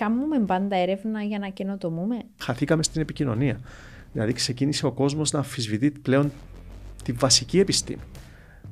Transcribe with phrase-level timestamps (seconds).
[0.00, 3.60] κάνουμε πάντα έρευνα για να καινοτομούμε; Χαθήκαμε στην επικοινωνία.
[4.12, 6.32] Δηλαδή ξεκίνησε ο κόσμος να αμφισβητεί πλέον
[7.04, 8.00] τη βασική επιστήμη.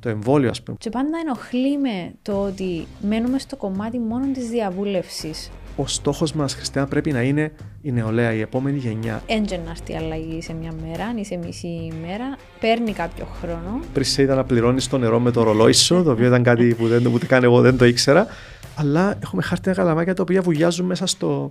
[0.01, 0.77] Το εμβόλιο, ας πούμε.
[0.81, 5.51] Και πάντα ενοχλεί με το ότι μένουμε στο κομμάτι μόνο της διαβούλευσης.
[5.77, 7.53] Ο στόχος μας, Χριστιανά, πρέπει να είναι
[7.83, 9.23] η νεολαία, η επόμενη γενιά.
[9.27, 12.37] Έντζε να έρθει αλλαγή σε μια μέρα ή σε μισή ημέρα.
[12.61, 13.81] Παίρνει κάποιο χρόνο.
[13.93, 16.75] Πριν σε είδα να πληρώνεις το νερό με το ρολόι σου, το οποίο ήταν κάτι
[16.75, 18.27] που δεν, ούτε καν εγώ δεν το ήξερα.
[18.81, 21.51] Αλλά έχουμε χάρτινα καλαμάκια τα οποία βουλιάζουν μέσα στο,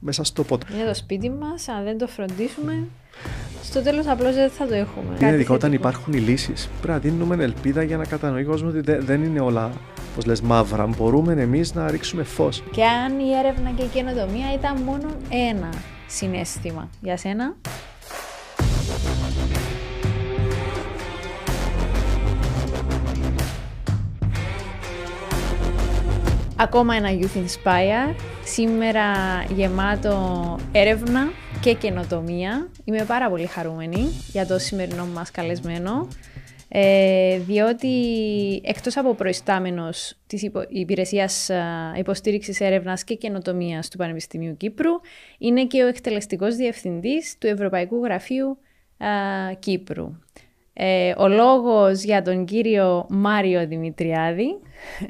[0.00, 0.66] μέσα στο πότο.
[0.74, 2.86] Είναι το σπίτι μας, αν δεν το φροντίσουμε,
[3.62, 5.16] στο τέλος απλώς δεν θα το έχουμε.
[5.20, 6.68] Είναι ειδικά όταν υπάρχουν οι λύσεις.
[6.82, 9.70] Πρέπει να δίνουμε ελπίδα για να κατανοεί ο κόσμος ότι δεν είναι όλα
[10.14, 10.86] πώς λες, μαύρα.
[10.86, 12.62] Μπορούμε εμείς να ρίξουμε φως.
[12.70, 15.68] Και αν η έρευνα και η καινοτομία ήταν μόνο ένα
[16.06, 17.54] συνέστημα για σένα.
[26.58, 28.14] Ακόμα ένα Youth Inspire.
[28.44, 29.12] Σήμερα
[29.54, 32.68] γεμάτο έρευνα και καινοτομία.
[32.84, 36.08] Είμαι πάρα πολύ χαρούμενη για το σημερινό μας καλεσμένο.
[36.68, 37.88] Ε, διότι
[38.64, 41.50] εκτός από προϊστάμενος της υπο, υπηρεσίας
[41.96, 44.92] υποστήριξης έρευνας και καινοτομίας του Πανεπιστημίου Κύπρου,
[45.38, 48.58] είναι και ο εκτελεστικός διευθυντής του Ευρωπαϊκού Γραφείου
[49.58, 50.25] Κύπρου.
[50.78, 54.58] Ε, ο λόγος για τον κύριο Μάριο Δημητριάδη.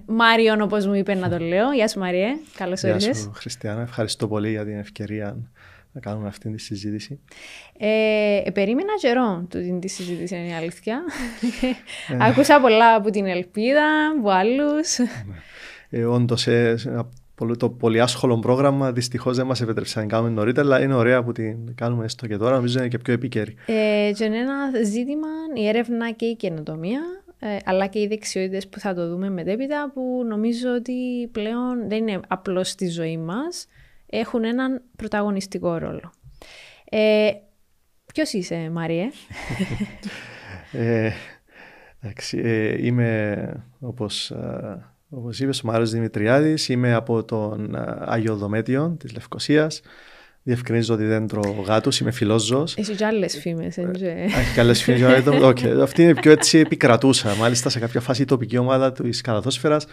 [0.07, 1.73] Μάριον όπως μου είπε να το λέω.
[1.73, 3.05] Γεια σου Μαριέ, καλώς ήρθες.
[3.05, 5.37] Γεια σου Χριστιανά, ευχαριστώ πολύ για την ευκαιρία
[5.93, 7.21] να κάνουμε αυτή τη συζήτηση.
[7.79, 11.03] Ε, ε περίμενα καιρό τούτη τη συζήτηση, είναι η αλήθεια.
[12.09, 12.17] Ε.
[12.21, 13.85] Άκουσα πολλά από την ελπίδα,
[14.19, 14.99] από άλλους.
[15.91, 16.77] Ε, Όντως, ε,
[17.59, 21.33] το πολύ άσχολο πρόγραμμα δυστυχώς δεν μας επέτρεψε να κάνουμε νωρίτερα, αλλά είναι ωραία που
[21.33, 22.55] την κάνουμε έστω και τώρα.
[22.55, 23.55] Νομίζω είναι και πιο επίκαιρη.
[23.67, 27.01] Ε, και είναι ένα ζήτημα η έρευνα και η καινοτομία,
[27.39, 31.99] ε, αλλά και οι δεξιότητες που θα το δούμε μετέπειτα, που νομίζω ότι πλέον δεν
[31.99, 33.67] είναι απλώς στη ζωή μας,
[34.07, 36.13] έχουν έναν πρωταγωνιστικό ρόλο.
[36.91, 37.31] Ε,
[38.17, 39.09] Ποιος είσαι, Μάριε;
[40.73, 41.11] ε,
[42.01, 44.33] εντάξει, ε, είμαι όπως,
[45.17, 49.81] ε, όπως είπες ο Μάριος Δημητριάδης, είμαι από τον ε, Άγιο Δομέτιο της Λευκοσίας.
[50.43, 52.77] Διευκρινίζω ότι δεν τρώω γάτους, είμαι φιλόζωος.
[52.77, 54.05] Έχει και άλλες φήμες, έτσι.
[54.07, 55.23] Έχει και άλλες φήμες.
[55.27, 55.81] okay.
[55.83, 57.35] Αυτή είναι πιο έτσι επικρατούσα.
[57.35, 59.87] Μάλιστα σε κάποια φάση η τοπική ομάδα της καλαθόσφαιρας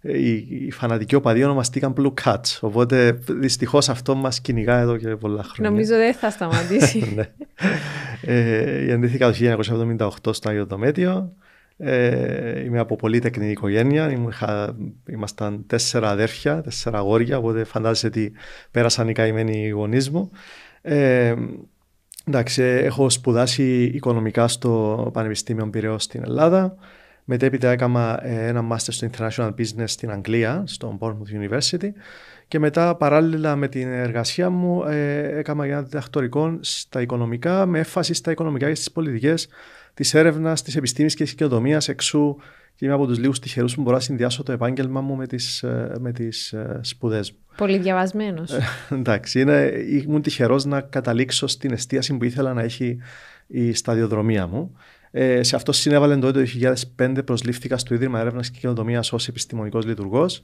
[0.00, 0.32] οι,
[0.66, 2.58] οι φανατικοί οπαδοί ονομαστήκαν Blue Cats.
[2.60, 5.70] Οπότε δυστυχώς αυτό μας κυνηγά εδώ και πολλά χρόνια.
[5.70, 7.12] Νομίζω δεν θα σταματήσει.
[7.14, 7.28] ναι.
[8.22, 9.36] ε, γεννήθηκα το
[10.26, 11.32] 1978 στο Άγιο Δομέτιο.
[11.82, 14.10] Ε, είμαι από πολύ τεχνική οικογένεια.
[14.28, 14.76] Είχα,
[15.10, 17.38] ήμασταν τέσσερα αδέρφια, τέσσερα αγόρια.
[17.38, 18.32] Οπότε φαντάζεσαι ότι
[18.70, 20.30] πέρασαν οι καημένοι γονείς μου.
[20.82, 21.34] Ε,
[22.26, 26.76] εντάξει, έχω σπουδάσει οικονομικά στο Πανεπιστήμιο Πυραιό στην Ελλάδα.
[27.24, 31.88] Μετέπειτα έκανα ε, ένα Master στο International Business στην Αγγλία, στο Bournemouth University
[32.50, 38.14] και μετά παράλληλα με την εργασία μου ε, έκανα ένα διδακτορικό στα οικονομικά με έφαση
[38.14, 39.48] στα οικονομικά και στις πολιτικές
[40.00, 42.36] της έρευνας, της επιστήμης και της οικονομίας εξού
[42.74, 45.62] και είμαι από τους λίγους τυχερούς που μπορώ να συνδυάσω το επάγγελμα μου με τις,
[45.62, 47.38] ε, με τις σπουδές μου.
[47.56, 48.52] Πολύ διαβασμένος.
[48.90, 52.98] εντάξει, είναι, ήμουν τυχερός να καταλήξω στην εστίαση που ήθελα να έχει
[53.46, 54.76] η σταδιοδρομία μου.
[55.10, 60.42] Ε, σε αυτό συνέβαλε το 2005 προσλήφθηκα στο Ίδρυμα Έρευνας και Καινοτομίας ως επιστημονικός λειτουργός,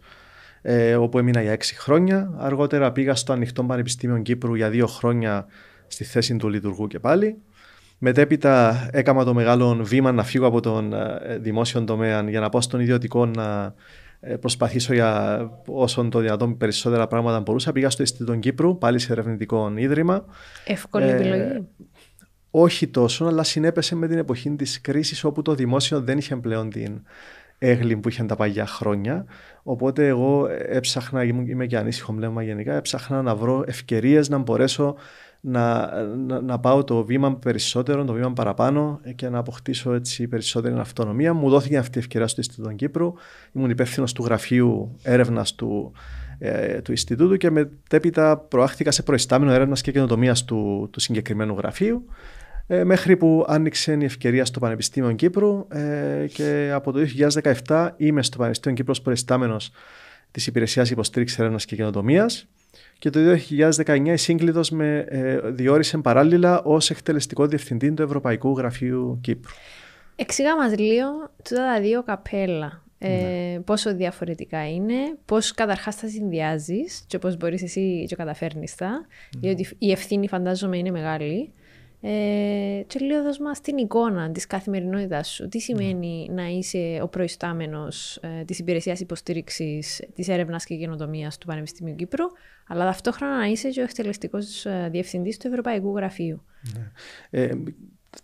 [0.62, 2.34] ε, όπου έμεινα για έξι χρόνια.
[2.36, 5.46] Αργότερα πήγα στο Ανοιχτό Πανεπιστήμιο Κύπρου για δύο χρόνια
[5.86, 7.36] στη θέση του λειτουργού και πάλι.
[7.98, 12.60] Μετέπειτα έκανα το μεγάλο βήμα να φύγω από τον ε, δημόσιο τομέα για να πάω
[12.60, 13.74] στον ιδιωτικό να
[14.20, 17.72] ε, προσπαθήσω για όσο το δυνατόν περισσότερα πράγματα μπορούσα.
[17.72, 20.24] Πήγα στο Ινστιτούτο Κύπρου, πάλι σε ερευνητικό ίδρυμα.
[20.66, 21.66] Εύκολη επιλογή
[22.58, 26.70] όχι τόσο, αλλά συνέπεσε με την εποχή της κρίσης όπου το δημόσιο δεν είχε πλέον
[26.70, 27.02] την
[27.58, 29.24] έγκλη που είχαν τα παλιά χρόνια.
[29.62, 34.96] Οπότε εγώ έψαχνα, είμαι και ανήσυχο βλέμμα γενικά, έψαχνα να βρω ευκαιρίες να μπορέσω
[35.48, 40.74] να, να, να, πάω το βήμα περισσότερο, το βήμα παραπάνω και να αποκτήσω έτσι περισσότερη
[40.78, 41.34] αυτονομία.
[41.34, 43.12] Μου δόθηκε αυτή η ευκαιρία στο Ινστιτούτο Κύπρου.
[43.52, 45.92] Ήμουν υπεύθυνος του γραφείου έρευνας του,
[46.38, 52.06] ε, του Ινστιτούτου και μετέπειτα προάχθηκα σε προϊστάμενο έρευνας και καινοτομίας του, του συγκεκριμένου γραφείου.
[52.66, 56.98] Ε, μέχρι που άνοιξε η ευκαιρία στο Πανεπιστήμιο Κύπρου ε, και από το
[57.66, 59.70] 2017 είμαι στο Πανεπιστήμιο Κύπρου προϊστάμενος
[60.30, 62.48] της Υπηρεσίας Υποστήριξης Έρευνας και Καινοτομίας
[62.98, 63.20] και το
[63.86, 69.52] 2019 η Σύγκλητος με ε, διόρισε παράλληλα ως εκτελεστικό διευθυντή του Ευρωπαϊκού Γραφείου Κύπρου.
[70.16, 72.84] Εξήγα μας λίγο τα δύο καπέλα.
[72.98, 73.60] Ε, ναι.
[73.60, 74.94] Πόσο διαφορετικά είναι,
[75.24, 79.40] πώς καταρχάς τα συνδυάζεις και πώς μπορείς εσύ και καταφέρνεις τα, ναι.
[79.40, 81.52] διότι η ευθύνη φαντάζομαι είναι μεγάλη.
[82.08, 85.48] Ε, και λίγο δώσ' μας την εικόνα της καθημερινότητας σου.
[85.48, 91.46] Τι σημαίνει να είσαι ο προϊστάμενος ε, της υπηρεσίας υποστήριξης της έρευνας και καινοτομίας του
[91.46, 92.24] Πανεπιστημίου Κύπρου,
[92.66, 96.42] αλλά ταυτόχρονα να είσαι και ο εκτελεστικός ε, διευθυντής του Ευρωπαϊκού Γραφείου.
[96.74, 96.90] Ναι.
[97.30, 97.50] Ε,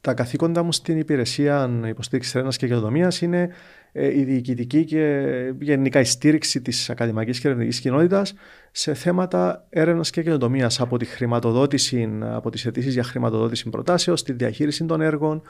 [0.01, 3.51] τα καθήκοντα μου στην υπηρεσία υποστήριξης έρευνας και καινοτομία είναι
[3.93, 8.35] ε, η διοικητική και γενικά η στήριξη της ακαδημαϊκής και ερευνητικής κοινότητας
[8.75, 10.81] σε θέματα έρευνας και καινοτομίας.
[10.81, 15.43] Από τη χρηματοδότηση, από τις αιτήσεις για χρηματοδότηση προτάσεων, στη διαχείριση των έργων,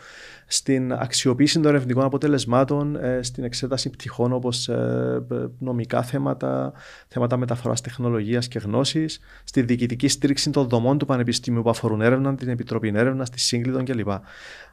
[0.47, 5.27] στην αξιοποίηση των ερευνητικών αποτελεσμάτων, ε, στην εξέταση πτυχών όπως ε,
[5.59, 6.73] νομικά θέματα,
[7.09, 12.35] θέματα μεταφοράς τεχνολογίας και γνώσης, στη διοικητική στήριξη των δομών του Πανεπιστημίου που αφορούν έρευνα,
[12.35, 14.09] την Επιτροπή Έρευνας, τη Σύγκλιτων κλπ.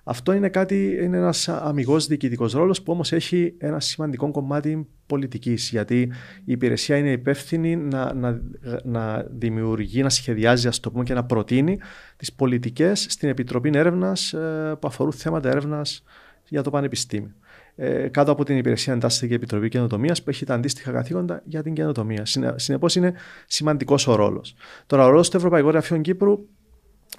[0.03, 5.69] Αυτό είναι, κάτι, είναι ένας αμυγός διοικητικός ρόλος που όμως έχει ένα σημαντικό κομμάτι πολιτικής
[5.69, 5.99] γιατί
[6.45, 8.41] η υπηρεσία είναι υπεύθυνη να, να,
[8.83, 11.79] να δημιουργεί, να σχεδιάζει ας το πούμε και να προτείνει
[12.17, 16.03] τις πολιτικές στην Επιτροπή Έρευνας ε, που αφορούν θέματα έρευνας
[16.47, 17.33] για το Πανεπιστήμιο.
[17.75, 21.41] Ε, κάτω από την υπηρεσία εντάσσεται και η Επιτροπή Καινοτομίας που έχει τα αντίστοιχα καθήκοντα
[21.45, 22.23] για την καινοτομία.
[22.55, 23.13] Συνεπώς είναι
[23.47, 24.55] σημαντικός ο ρόλος.
[24.85, 26.39] Τώρα, ο ρόλος του Ευρωπαϊκού Γραφείου Κύπρου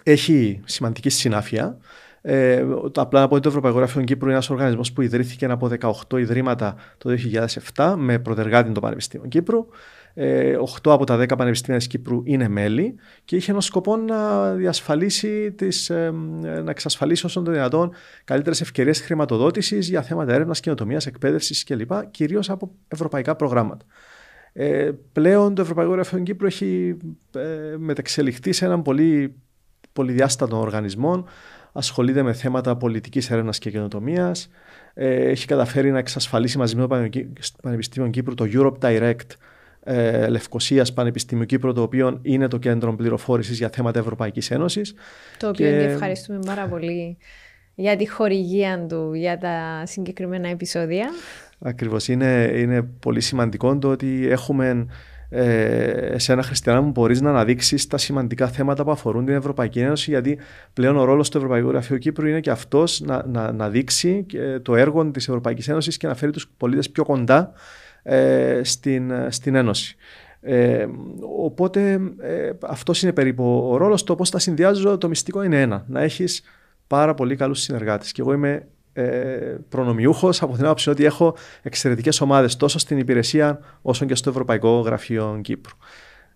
[0.03, 1.79] έχει σημαντική συνάφεια.
[2.23, 2.65] Ε,
[2.95, 5.71] απλά να πω ότι το Ευρωπαϊκό Γραφείο Κύπρου είναι ένας οργανισμός που ιδρύθηκε από
[6.09, 7.17] 18 ιδρύματα το
[7.75, 9.67] 2007 με προτεργάτη το Πανεπιστήμιο Κύπρου.
[10.15, 12.95] Ε, 8 από τα 10 πανεπιστήμια της Κύπρου είναι μέλη
[13.25, 16.13] και είχε ένα σκοπό να διασφαλίσει, τις, ε,
[16.43, 17.93] να εξασφαλίσει όσο το δυνατόν
[18.25, 21.93] καλύτερες ευκαιρίες χρηματοδότησης για θέματα έρευνας, κοινοτομία, εκπαίδευσης κλπ.
[22.11, 23.85] κυρίως από ευρωπαϊκά προγράμματα.
[24.53, 26.97] Ε, πλέον το Ευρωπαϊκό Γραφείο Κύπρου έχει
[27.35, 29.35] ε, μετεξελιχθεί σε έναν πολύ
[29.93, 31.25] πολυδιάστατο οργανισμό
[31.73, 34.51] ασχολείται με θέματα πολιτικής έρευνας και καινοτομίας.
[34.95, 37.09] Ε, έχει καταφέρει να εξασφαλίσει μαζί με το
[37.63, 39.31] Πανεπιστήμιο Κύπρου το Europe Direct
[39.85, 44.95] ε, Λευκοσίας Πανεπιστήμιο Κύπρου, το οποίο είναι το κέντρο πληροφόρησης για θέματα Ευρωπαϊκής Ένωσης.
[45.39, 45.77] Το οποίο και...
[45.77, 47.17] ευχαριστούμε πάρα πολύ
[47.75, 51.09] για τη χορηγία του για τα συγκεκριμένα επεισόδια.
[51.59, 52.09] Ακριβώς.
[52.09, 54.87] Είναι, είναι πολύ σημαντικό το ότι έχουμε
[55.31, 59.81] ε, σε ένα χριστιανά μου μπορείς να αναδείξεις τα σημαντικά θέματα που αφορούν την Ευρωπαϊκή
[59.81, 60.39] Ένωση, γιατί
[60.73, 64.27] πλέον ο ρόλος του Ευρωπαϊκού Γραφείου Κύπρου είναι και αυτός να, να, να δείξει
[64.63, 67.53] το έργο της Ευρωπαϊκής Ένωσης και να φέρει τους πολίτες πιο κοντά
[68.03, 69.97] ε, στην, στην Ένωση.
[70.41, 70.87] Ε,
[71.39, 74.05] οπότε ε, αυτός είναι περίπου ο ρόλος.
[74.05, 75.85] Το πώ τα συνδυάζω, το μυστικό είναι ένα.
[75.89, 76.43] Να έχεις
[76.87, 78.13] πάρα πολύ καλούς συνεργάτες.
[78.13, 79.03] Και εγώ είμαι ε,
[79.69, 84.81] προνομιούχος από την άποψη ότι έχω εξαιρετικές ομάδες τόσο στην υπηρεσία όσο και στο Ευρωπαϊκό
[84.81, 85.77] Γραφείο Κύπρου.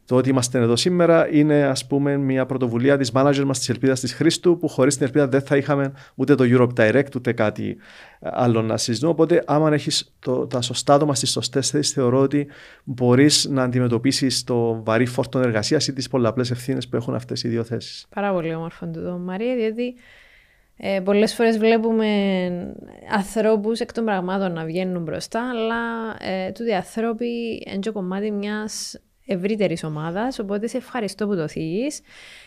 [0.06, 4.00] Το ότι είμαστε εδώ σήμερα είναι ας πούμε μια πρωτοβουλία της manager μας της Ελπίδας
[4.00, 7.76] της Χρήστου που χωρίς την Ελπίδα δεν θα είχαμε ούτε το Europe Direct ούτε κάτι
[8.20, 9.10] άλλο να συζητούμε.
[9.12, 12.46] Οπότε άμα έχεις το, τα σωστά άτομα στις σωστές θέσεις θεωρώ ότι
[12.84, 17.48] μπορείς να αντιμετωπίσεις το βαρύ φόρτο εργασίας ή τις πολλαπλές ευθύνες που έχουν αυτές οι
[17.48, 18.06] δύο θέσεις.
[18.14, 19.94] Πάρα πολύ όμορφο το Μαρία διότι
[20.76, 22.06] ε, πολλές φορές βλέπουμε
[23.10, 29.00] ανθρώπους εκ των πραγμάτων να βγαίνουν μπροστά, αλλά ε, τούτοι ανθρώποι είναι και κομμάτι μιας
[29.26, 32.00] ευρύτερης ομάδας, οπότε σε ευχαριστώ που το θίγεις.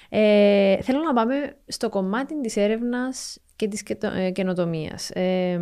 [0.10, 3.84] Ε, θέλω να πάμε στο κομμάτι της έρευνας και της
[4.16, 5.10] ε, καινοτομίας.
[5.10, 5.62] Ε,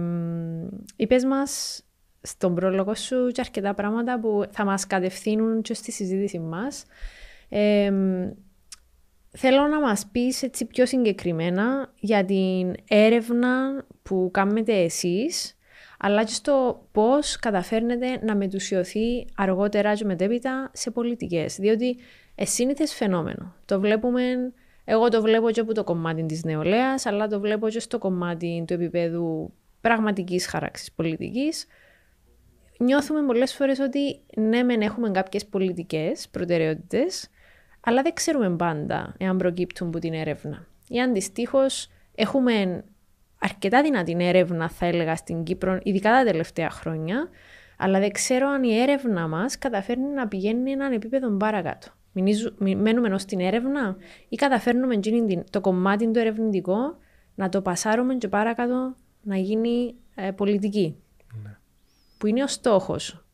[0.95, 1.83] είπες μας
[2.21, 6.85] στον πρόλογο σου και αρκετά πράγματα που θα μας κατευθύνουν και στη συζήτηση μας.
[7.50, 7.91] Ε,
[9.38, 15.58] Θέλω να μας πεις έτσι πιο συγκεκριμένα για την έρευνα που κάνετε εσείς,
[16.00, 21.56] αλλά και στο πώς καταφέρνετε να μετουσιωθεί αργότερα και μετέπειτα σε πολιτικές.
[21.56, 21.98] Διότι
[22.36, 23.56] εσύνηθες φαινόμενο.
[23.66, 24.22] Το βλέπουμε,
[24.86, 28.63] εγώ το βλέπω και από το κομμάτι της νεολαίας, αλλά το βλέπω και στο κομμάτι
[28.68, 31.65] του επίπεδου πραγματικής χαράξης πολιτικής.
[32.80, 37.30] Νιώθουμε πολλές φορές ότι ναι μεν έχουμε κάποιες πολιτικές προτεραιότητες,
[37.86, 40.65] αλλά δεν ξέρουμε πάντα εάν προκύπτουν από την έρευνα.
[40.88, 41.60] Ή αντιστοίχω
[42.15, 42.84] έχουμε
[43.39, 47.30] αρκετά δυνατή έρευνα, θα έλεγα, στην Κύπρο, ειδικά τα τελευταία χρόνια,
[47.77, 51.88] αλλά δεν ξέρω αν η έρευνα μας καταφέρνει να πηγαίνει έναν επίπεδο παρακάτω.
[52.58, 53.96] Μένουμε ενό στην έρευνα
[54.30, 55.00] ή καταφέρνουμε
[55.50, 56.98] το κομμάτι το ερευνητικό
[57.36, 60.96] να το πασάρουμε και παρακάτω να γίνει ε, πολιτική.
[61.44, 61.58] Ναι.
[62.18, 63.25] Που είναι ο στόχος.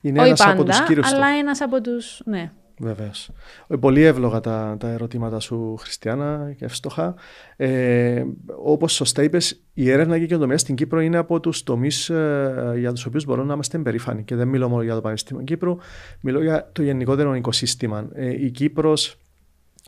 [0.00, 2.22] Είναι Όχι πάντα, από αλλά ένας από τους.
[2.24, 2.52] Ναι.
[2.78, 3.30] Βεβαίως.
[3.68, 7.14] Ε, πολύ εύλογα τα, τα ερωτήματα σου, Χριστιανά, και εύστοχα.
[7.56, 8.24] Ε,
[8.64, 12.74] Όπως σωστά είπες, η έρευνα και η καινοτομία στην Κύπρο είναι από τους τομείς ε,
[12.78, 14.24] για τους οποίους μπορούμε να είμαστε περήφανοι.
[14.24, 15.76] Και δεν μιλώ μόνο για το Πανεπιστήμιο Κύπρου,
[16.20, 18.08] μιλώ για το γενικότερο οικοσύστημα.
[18.12, 19.16] Ε, η Κύπρος,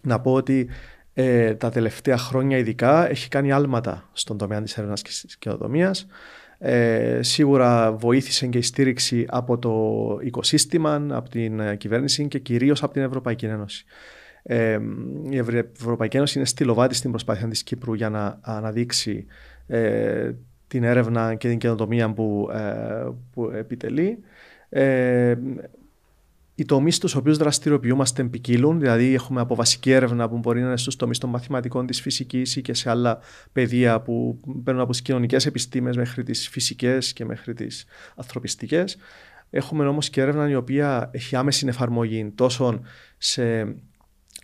[0.03, 0.69] να πω ότι
[1.13, 6.07] ε, τα τελευταία χρόνια ειδικά έχει κάνει άλματα στον τομέα της έρευνας και της καινοτομίας.
[6.63, 12.83] Ε, σίγουρα βοήθησε και η στήριξη από το οικοσύστημα, από την ε, κυβέρνηση και κυρίως
[12.83, 13.85] από την Ευρωπαϊκή Ένωση.
[14.43, 14.79] Ε,
[15.31, 15.37] η
[15.79, 19.27] Ευρωπαϊκή Ένωση είναι στυλοβάτη στην προσπάθεια της Κύπρου για να αναδείξει
[19.67, 20.33] ε,
[20.67, 24.19] την έρευνα και την καινοτομία που, ε, που επιτελεί.
[26.61, 30.67] Ε, οι τομείς στους οποίους δραστηριοποιούμαστε ποικίλουν, δηλαδή έχουμε από βασική έρευνα που μπορεί να
[30.67, 33.19] είναι στους τομείς των μαθηματικών, της φυσικής ή και σε άλλα
[33.53, 37.85] πεδία που παίρνουν από τις κοινωνικές επιστήμες μέχρι τις φυσικές και μέχρι τις
[38.17, 38.97] ανθρωπιστικές.
[39.51, 42.81] Έχουμε όμως και έρευνα η οποία έχει άμεση εφαρμογή τόσο
[43.19, 43.75] σε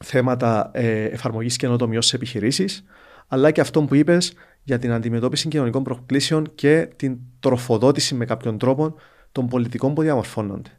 [0.04, 2.84] θέματα ε, εφαρμογής καινοτομιών σε επιχειρήσεις,
[3.28, 4.32] αλλά και αυτό που είπες
[4.62, 8.94] για την αντιμετώπιση κοινωνικών προκλήσεων και την τροφοδότηση με κάποιον τρόπο
[9.32, 10.70] των πολιτικών που διαμορφώνονται.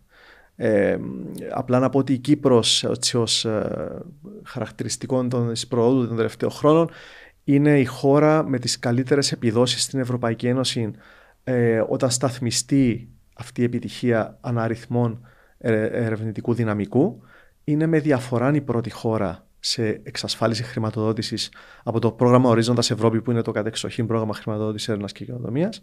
[0.59, 0.97] Ε,
[1.51, 2.83] απλά να πω ότι η Κύπρος
[3.13, 4.01] ως ε,
[4.43, 6.89] χαρακτηριστικό των προόδου των τελευταίων χρόνων
[7.43, 10.91] είναι η χώρα με τις καλύτερες επιδόσεις στην Ευρωπαϊκή Ένωση
[11.43, 17.21] ε, όταν σταθμιστεί αυτή η επιτυχία αναριθμών ε, ερευνητικού δυναμικού.
[17.63, 21.51] Είναι με διαφορά η πρώτη χώρα σε εξασφάλιση χρηματοδότησης
[21.83, 25.81] από το πρόγραμμα Ορίζοντας Ευρώπη, που είναι το κατεξοχήν πρόγραμμα χρηματοδότησης έρευνας και κοινοτομίας.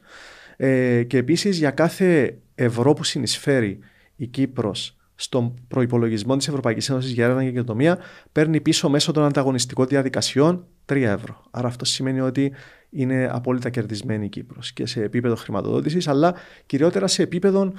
[0.57, 3.79] Ε, και επίσης για κάθε ευρώ που συνεισφέρει
[4.17, 7.99] η Κύπρος στον προπολογισμό της Ευρωπαϊκής Ένωσης για έρευνα και καινοτομία
[8.33, 11.43] παίρνει πίσω μέσω των ανταγωνιστικών διαδικασιών 3 ευρώ.
[11.51, 12.53] Άρα αυτό σημαίνει ότι
[12.91, 16.35] είναι απόλυτα κερδισμένη η Κύπρος και σε επίπεδο χρηματοδότησης, αλλά
[16.67, 17.73] κυριότερα σε επίπεδο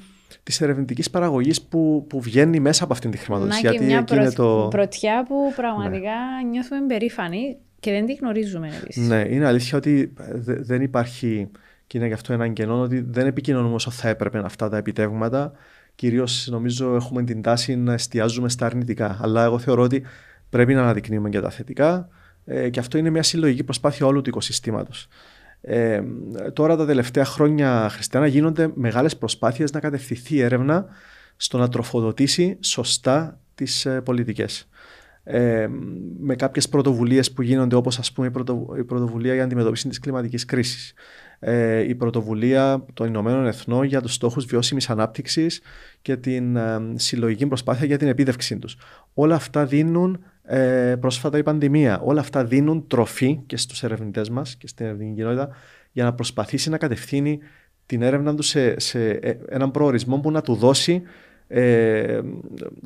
[0.44, 3.66] της ερευνητικής παραγωγής που, που βγαίνει μέσα από αυτήν τη χρηματοδότηση.
[3.66, 4.34] Να και μια πρωτ...
[4.34, 4.68] το...
[4.70, 6.12] πρωτιά που πραγματικά
[6.44, 6.50] ναι.
[6.50, 9.02] νιώθουμε περήφανοι και δεν τη γνωρίζουμε επίση.
[9.02, 10.14] Ναι, είναι αλήθεια ότι
[10.46, 11.48] δεν υπάρχει.
[11.88, 15.52] Και είναι γι' αυτό ένα κενό ότι δεν επικοινωνούμε όσο θα έπρεπε αυτά τα επιτεύγματα
[15.96, 19.18] κυρίως νομίζω έχουμε την τάση να εστιάζουμε στα αρνητικά.
[19.22, 20.04] Αλλά εγώ θεωρώ ότι
[20.50, 22.08] πρέπει να αναδεικνύουμε και τα θετικά
[22.46, 25.08] ε, και αυτό είναι μια συλλογική προσπάθεια όλου του οικοσυστήματος.
[25.62, 26.02] Ε,
[26.54, 30.86] τώρα τα τελευταία χρόνια, Χριστιανά, γίνονται μεγάλες προσπάθειες να κατευθυνθεί η έρευνα
[31.38, 34.68] στο να τροφοδοτήσει σωστά τις ε, πολιτικές.
[35.24, 35.68] Ε,
[36.20, 38.32] με κάποιες πρωτοβουλίες που γίνονται όπως ας πούμε
[38.78, 40.94] η πρωτοβουλία για αντιμετώπιση της κλιματικής κρίσης
[41.40, 45.62] ε, η πρωτοβουλία των Ηνωμένων Εθνών για τους στόχους βιώσιμης ανάπτυξης
[46.02, 48.78] και την ε, συλλογική προσπάθεια για την επίδευξή τους.
[49.14, 54.56] Όλα αυτά δίνουν, ε, πρόσφατα η πανδημία, όλα αυτά δίνουν τροφή και στους ερευνητές μας
[54.56, 55.50] και στην ερευνητική κοινότητα
[55.92, 57.40] για να προσπαθήσει να κατευθύνει
[57.86, 61.02] την έρευνα του σε, σε ε, έναν προορισμό που να του δώσει
[61.48, 62.22] ε,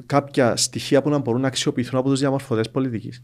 [0.06, 3.22] κάποια στοιχεία που να μπορούν να αξιοποιηθούν από τους διαμορφωτές πολιτικής.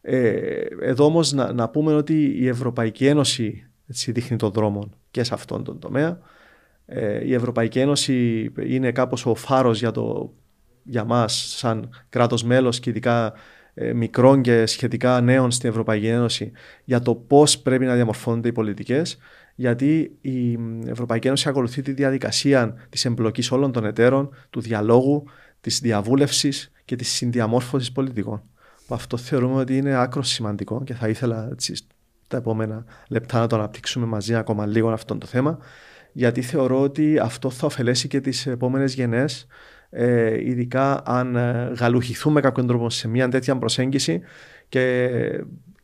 [0.00, 5.24] Ε, εδώ όμως να, να πούμε ότι η Ευρωπαϊκή Ένωση έτσι, δείχνει τον δρόμο και
[5.24, 6.18] σε αυτόν τον τομέα.
[6.86, 10.32] Ε, η Ευρωπαϊκή Ένωση είναι κάπως ο φάρος για, το,
[10.82, 13.32] για μας σαν κράτος μέλος και ειδικά
[13.74, 16.52] ε, μικρών και σχετικά νέων στην Ευρωπαϊκή Ένωση
[16.84, 19.18] για το πώς πρέπει να διαμορφώνονται οι πολιτικές
[19.54, 25.24] γιατί η Ευρωπαϊκή Ένωση ακολουθεί τη διαδικασία της εμπλοκής όλων των εταίρων, του διαλόγου,
[25.60, 28.42] της διαβούλευσης και της συνδιαμόρφωσης πολιτικών.
[28.88, 31.86] Αυτό θεωρούμε ότι είναι άκρος σημαντικό και θα ήθελα έτσι,
[32.28, 35.58] τα επόμενα λεπτά να το αναπτύξουμε μαζί ακόμα λίγο αυτό το θέμα
[36.12, 39.46] γιατί θεωρώ ότι αυτό θα ωφελέσει και τις επόμενες γενναίες
[39.90, 44.20] ε, ειδικά αν ε, γαλουχηθούμε κάποιον τρόπο σε μια τέτοια προσέγγιση
[44.68, 45.08] και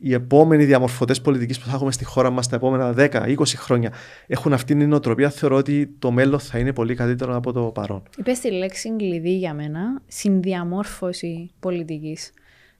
[0.04, 3.92] οι επόμενοι διαμορφωτές πολιτικής που θα έχουμε στη χώρα μας τα επόμενα 10-20 χρόνια
[4.26, 8.02] έχουν αυτήν την νοοτροπία, θεωρώ ότι το μέλλον θα είναι πολύ καλύτερο από το παρόν.
[8.16, 12.32] Είπες τη λέξη κλειδί για μένα, συνδιαμόρφωση πολιτικής.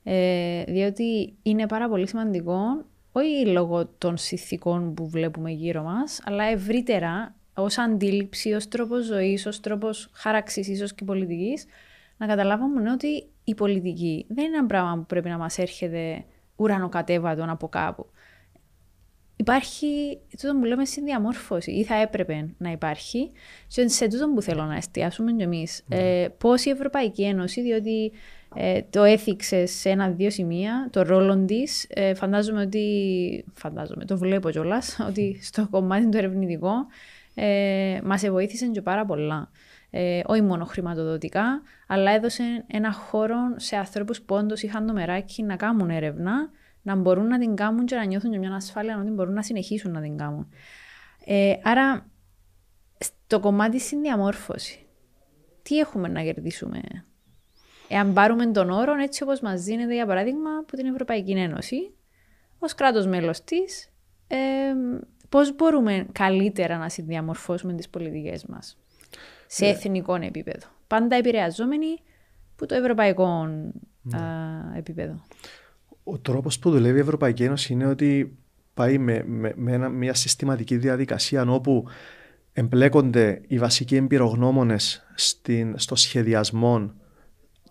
[0.02, 2.54] Ε, διότι είναι πάρα πολύ σημαντικό
[3.12, 9.47] όχι λόγω των συνθηκών που βλέπουμε γύρω μας, αλλά ευρύτερα ως αντίληψη, ως τρόπος ζωής,
[9.47, 11.66] ως τρόπος χάραξης ίσως και πολιτικής,
[12.16, 16.25] να καταλάβουμε ότι η πολιτική δεν είναι ένα πράγμα που πρέπει να μας έρχεται
[16.57, 18.07] ουρανοκατέβατον από κάπου.
[19.37, 23.31] Υπάρχει τούτο που λέμε συνδιαμόρφωση ή θα έπρεπε να υπάρχει
[23.69, 25.83] και σε τούτο που θέλω να εστιάσουμε κι εμείς.
[25.83, 25.97] Mm.
[25.97, 28.12] Ε, πώς η Ευρωπαϊκή Ένωση, διότι
[28.54, 31.87] ε, το έθιξες σε ένα-δύο σημεία, το ρόλο της.
[31.88, 33.44] Ε, φαντάζομαι ότι.
[33.52, 36.73] Φαντάζομαι, το βλέπω κιόλας, ότι στο κομμάτι του ερευνητικό
[37.35, 39.50] ε, μας βοήθησε και πάρα πολλά.
[39.90, 45.42] Ε, όχι μόνο χρηματοδοτικά, αλλά έδωσε ένα χώρο σε ανθρώπους που όντως είχαν το μεράκι
[45.42, 46.50] να κάνουν έρευνα,
[46.82, 49.92] να μπορούν να την κάνουν και να νιώθουν και μια ασφάλεια ότι μπορούν να συνεχίσουν
[49.92, 50.49] να την κάνουν.
[51.25, 52.06] Ε, άρα,
[52.99, 54.78] στο κομμάτι συνδιαμόρφωσης,
[55.62, 56.80] τι έχουμε να κερδίσουμε;
[57.94, 61.94] Εάν πάρουμε τον όρο έτσι όπως μας δίνεται για παράδειγμα από την Ευρωπαϊκή Ένωση,
[62.58, 63.90] ως κράτος μέλος της,
[64.26, 64.37] ε,
[65.28, 68.78] πώς μπορούμε καλύτερα να συνδιαμορφώσουμε τις πολιτικές μας
[69.46, 69.68] σε yeah.
[69.68, 69.75] Ναι.
[69.75, 70.66] εθνικό επίπεδο.
[70.87, 71.87] Πάντα επηρεαζόμενοι
[72.52, 73.46] από το ευρωπαϊκό
[74.02, 74.18] ναι.
[74.76, 75.25] επίπεδο.
[76.04, 78.38] Ο τρόπος που δουλεύει η Ευρωπαϊκή Ένωση είναι ότι
[78.75, 81.84] πάει με, με, με μια συστηματική διαδικασία όπου
[82.52, 85.06] εμπλέκονται οι βασικοί εμπειρογνώμονες
[85.75, 86.92] στο σχεδιασμό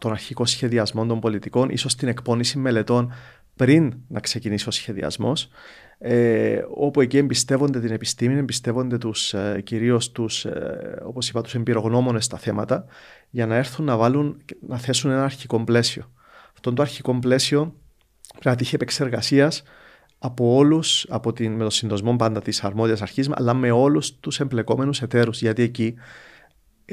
[0.02, 3.14] τον αρχικό σχεδιασμό των πολιτικών, ίσως την εκπόνηση μελετών
[3.56, 5.50] πριν να ξεκινήσει ο σχεδιασμός,
[5.98, 11.56] ε, όπου εκεί εμπιστεύονται την επιστήμη, εμπιστεύονται τους, ε, κυρίως τους, ε, όπως είπα, τους
[11.56, 12.86] εμπειρογνώμονες στα θέματα,
[13.30, 16.12] για να έρθουν να, βάλουν, να θέσουν ένα αρχικό πλαίσιο.
[16.54, 17.76] Αυτό το αρχικό πλαίσιο
[18.32, 19.64] πρέπει να τύχει επεξεργασίας
[20.20, 21.06] από όλους,
[21.40, 25.42] με το συντοσμό πάντα της αρμόδιας αρχής, αλλά με όλους τους εμπλεκόμενους εταίρους.
[25.42, 26.41] Γιατί εκεί ε,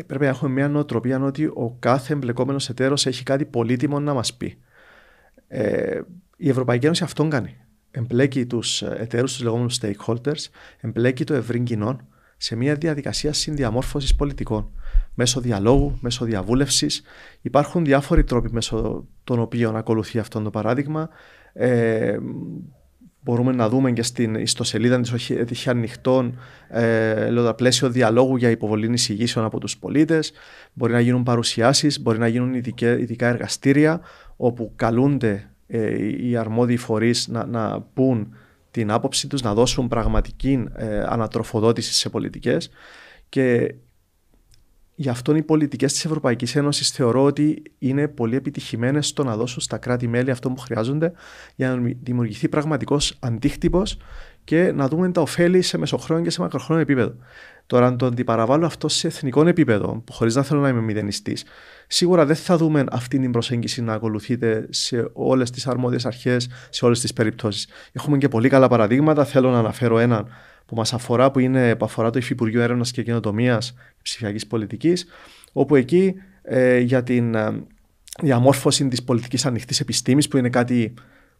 [0.04, 4.34] πρέπει να έχουμε μια νοοτροπία ότι ο κάθε εμπλεκόμενος εταίρος έχει κάτι πολύτιμο να μας
[4.34, 4.58] πει.
[5.48, 6.00] Ε,
[6.36, 7.56] η Ευρωπαϊκή Ένωση αυτόν κάνει.
[7.90, 10.46] Εμπλέκει τους εταίρους, τους λεγόμενους stakeholders,
[10.80, 11.98] εμπλέκει το ευρύ κοινό
[12.36, 14.70] σε μια διαδικασία συνδιαμόρφωσης πολιτικών.
[15.14, 17.02] Μέσω διαλόγου, μέσω διαβούλευσης.
[17.40, 21.08] Υπάρχουν διάφοροι τρόποι μέσω των οποίων ακολουθεί αυτό το παράδειγμα.
[21.52, 22.18] Ε,
[23.20, 29.44] μπορούμε να δούμε και στην ιστοσελίδα της Έτυχε Ανοιχτών ε, πλαίσιο διαλόγου για υποβολή εισηγήσεων
[29.44, 30.32] από τους πολίτες.
[30.72, 34.00] Μπορεί να γίνουν παρουσιάσεις, μπορεί να γίνουν ειδικά, ειδικά εργαστήρια
[34.36, 38.34] όπου καλούνται ε, οι αρμόδιοι φορείς να, να πούν
[38.70, 42.70] την άποψη τους, να δώσουν πραγματική ε, ανατροφοδότηση σε πολιτικές
[43.28, 43.74] και
[45.00, 49.60] Γι' αυτό οι πολιτικές της Ευρωπαϊκής Ένωσης θεωρώ ότι είναι πολύ επιτυχημένες στο να δώσουν
[49.60, 51.12] στα κράτη-μέλη αυτό που χρειάζονται
[51.54, 53.96] για να δημιουργηθεί πραγματικός αντίκτυπος
[54.44, 57.14] και να δούμε τα ωφέλη σε μεσοχρόνιο και σε μακροχρόνιο επίπεδο.
[57.66, 61.44] Τώρα, αν το αντιπαραβάλλω αυτό σε εθνικό επίπεδο, χωρίς να θέλω να είμαι μηδενιστής,
[61.88, 66.84] σίγουρα δεν θα δούμε αυτή την προσέγγιση να ακολουθείτε σε όλες τις αρμόδιες αρχές, σε
[66.84, 67.68] όλες τις περιπτώσεις.
[67.92, 69.24] Έχουμε και πολύ καλά παραδείγματα.
[69.24, 70.28] Θέλω να αναφέρω έναν
[70.66, 75.06] που μας αφορά, που, είναι, που αφορά το Υφυπουργείο Έρευνας και Καινοτομίας ψηφιακής πολιτικής,
[75.52, 77.62] όπου εκεί ε, για την ε,
[78.22, 80.94] διαμόρφωση της πολιτικής ανοιχτής επιστήμης, που είναι κάτι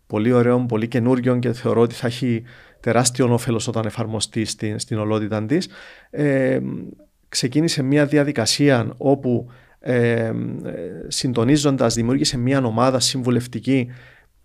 [0.06, 2.42] πολύ ωραίο, πολύ καινούριο και θεωρώ ότι θα έχει
[2.80, 5.68] τεράστιο όφελος όταν εφαρμοστεί στην, στην ολότητα της.
[6.10, 6.58] Ε,
[7.28, 10.32] ξεκίνησε μια διαδικασία όπου ε,
[11.08, 13.88] συντονίζοντας δημιούργησε μια ομάδα συμβουλευτική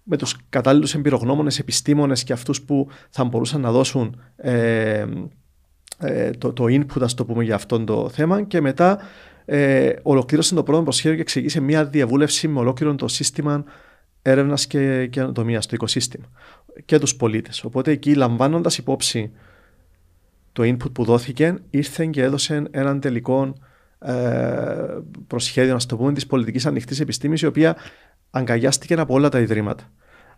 [0.03, 5.05] με τους κατάλληλους εμπειρογνώμονες, επιστήμονες και αυτούς που θα μπορούσαν να δώσουν ε,
[5.99, 8.99] ε, το, το input, ας το πούμε, για αυτό το θέμα και μετά
[9.45, 13.63] ε, ολοκλήρωσε το πρώτο προσχέδιο και ξεκίνησε μια διαβούλευση με ολόκληρο το σύστημα
[14.21, 16.25] έρευνας και καινοτομία, το οικοσύστημα
[16.85, 17.63] και τους πολίτες.
[17.63, 19.31] Οπότε εκεί, λαμβάνοντας υπόψη
[20.51, 23.53] το input που δόθηκε, ήρθε και έδωσε έναν τελικό ε,
[25.27, 27.75] προσχέδιο, να το πούμε, της πολιτικής ανοιχτής επιστήμης, η οποία
[28.31, 29.83] αγκαλιάστηκε από όλα τα ιδρύματα.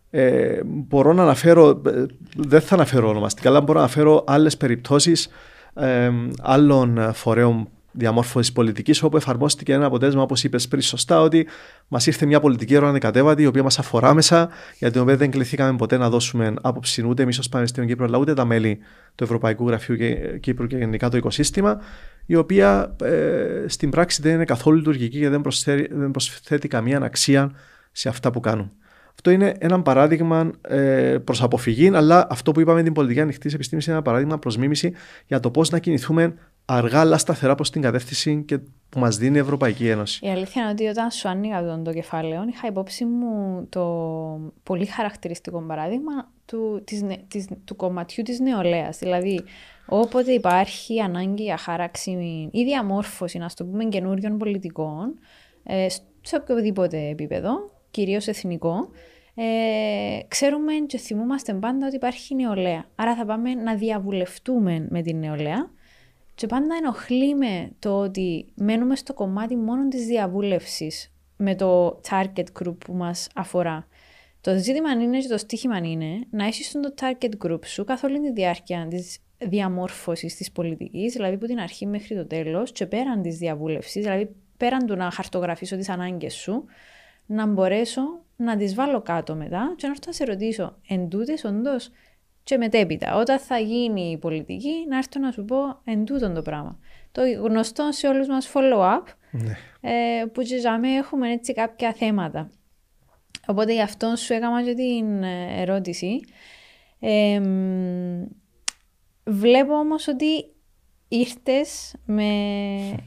[0.10, 5.30] Ε, μπορώ να αναφέρω, ε, δεν θα αναφέρω ονομαστικά, αλλά μπορώ να αναφέρω άλλες περιπτώσεις
[5.74, 11.48] ε, άλλων φορέων διαμόρφωσης πολιτικής, όπου εφαρμόστηκε ένα αποτέλεσμα, όπως είπες πριν σωστά, ότι
[11.88, 15.78] μας ήρθε μια πολιτική ανεκατέβατη, η οποία μας αφορά μέσα, για την οποία δεν κληθήκαμε
[15.78, 18.80] ποτέ να δώσουμε άποψη ούτε εμείς ως Πανεπιστήμιο Κύπρου, αλλά ούτε τα μέλη
[19.16, 19.98] του Ευρωπαϊκού Γραφείου
[20.40, 21.82] Κύπρου και γενικά το οικοσύστημα,
[22.26, 27.02] η οποία ε, στην πράξη δεν είναι καθόλου λειτουργική και δεν προσθέτει, δεν προσθέτει καμία
[27.02, 27.52] αξία
[27.92, 28.72] σε αυτά που κάνουν.
[29.16, 33.82] Αυτό είναι ένα παράδειγμα ε, προς αποφυγή, αλλά αυτό που είπαμε την πολιτική ανοιχτή επιστήμη
[33.86, 34.94] είναι ένα παράδειγμα προς μίμηση
[35.28, 36.34] για το πώς να κινηθούμε
[36.66, 38.58] αργά αλλά σταθερά προς την κατεύθυνση και
[38.90, 40.26] που μας δίνει η Ευρωπαϊκή Ένωση.
[40.26, 43.84] Η αλήθεια είναι ότι όταν σου άνοιγα το κεφάλαιο, είχα υπόψη μου το
[44.64, 48.98] πολύ χαρακτηριστικό παράδειγμα του, της, της, του κομματιού της νεολαίας.
[48.98, 49.44] Δηλαδή,
[49.86, 52.12] όποτε υπάρχει ανάγκη για χάραξη
[52.52, 55.20] ή διαμόρφωση, να το πούμε, καινούριων πολιτικών,
[55.64, 55.88] ε,
[56.22, 57.52] σε οποιοδήποτε επίπεδο,
[57.92, 58.90] κυρίως εθνικό,
[59.36, 62.86] ε, ξέρουμε και θυμούμαστε πάντα ότι υπάρχει νεολαία.
[62.96, 65.70] Άρα θα πάμε να διαβουλευτούμε με την νεολαία
[66.36, 72.46] και πάντα ενοχλεί με το ότι μένουμε στο κομμάτι μόνο της διαβούλευσης με το target
[72.62, 73.88] group που μας αφορά.
[74.42, 78.20] Το ζήτημα είναι και το στίχημα είναι να έχεις το target group σου καθ' όλη
[78.20, 83.22] τη διάρκεια της διαμόρφωσης της πολιτικής, δηλαδή από την αρχή μέχρι το τέλος και πέραν
[83.22, 86.66] της διαβούλευσης, δηλαδή πέραν του να χαρτογραφήσω τις ανάγκες σου,
[87.26, 88.02] να μπορέσω
[88.36, 91.92] να τις βάλω κάτω μετά και να έρθω να σε ρωτήσω εν τούτες όντως
[92.46, 93.16] και μετέπειτα.
[93.16, 96.80] Όταν θα γίνει η πολιτική, να έρθω να σου πω εν τούτον το πράγμα.
[97.12, 99.58] Το γνωστό σε όλους μας follow-up, ναι.
[99.82, 102.50] ε, που και έχουμε έτσι κάποια θέματα.
[103.46, 106.20] Οπότε γι' αυτό σου έκανα και την ε, ερώτηση.
[107.00, 107.42] Ε,
[109.24, 110.26] βλέπω όμως ότι
[111.08, 112.26] ήρθες με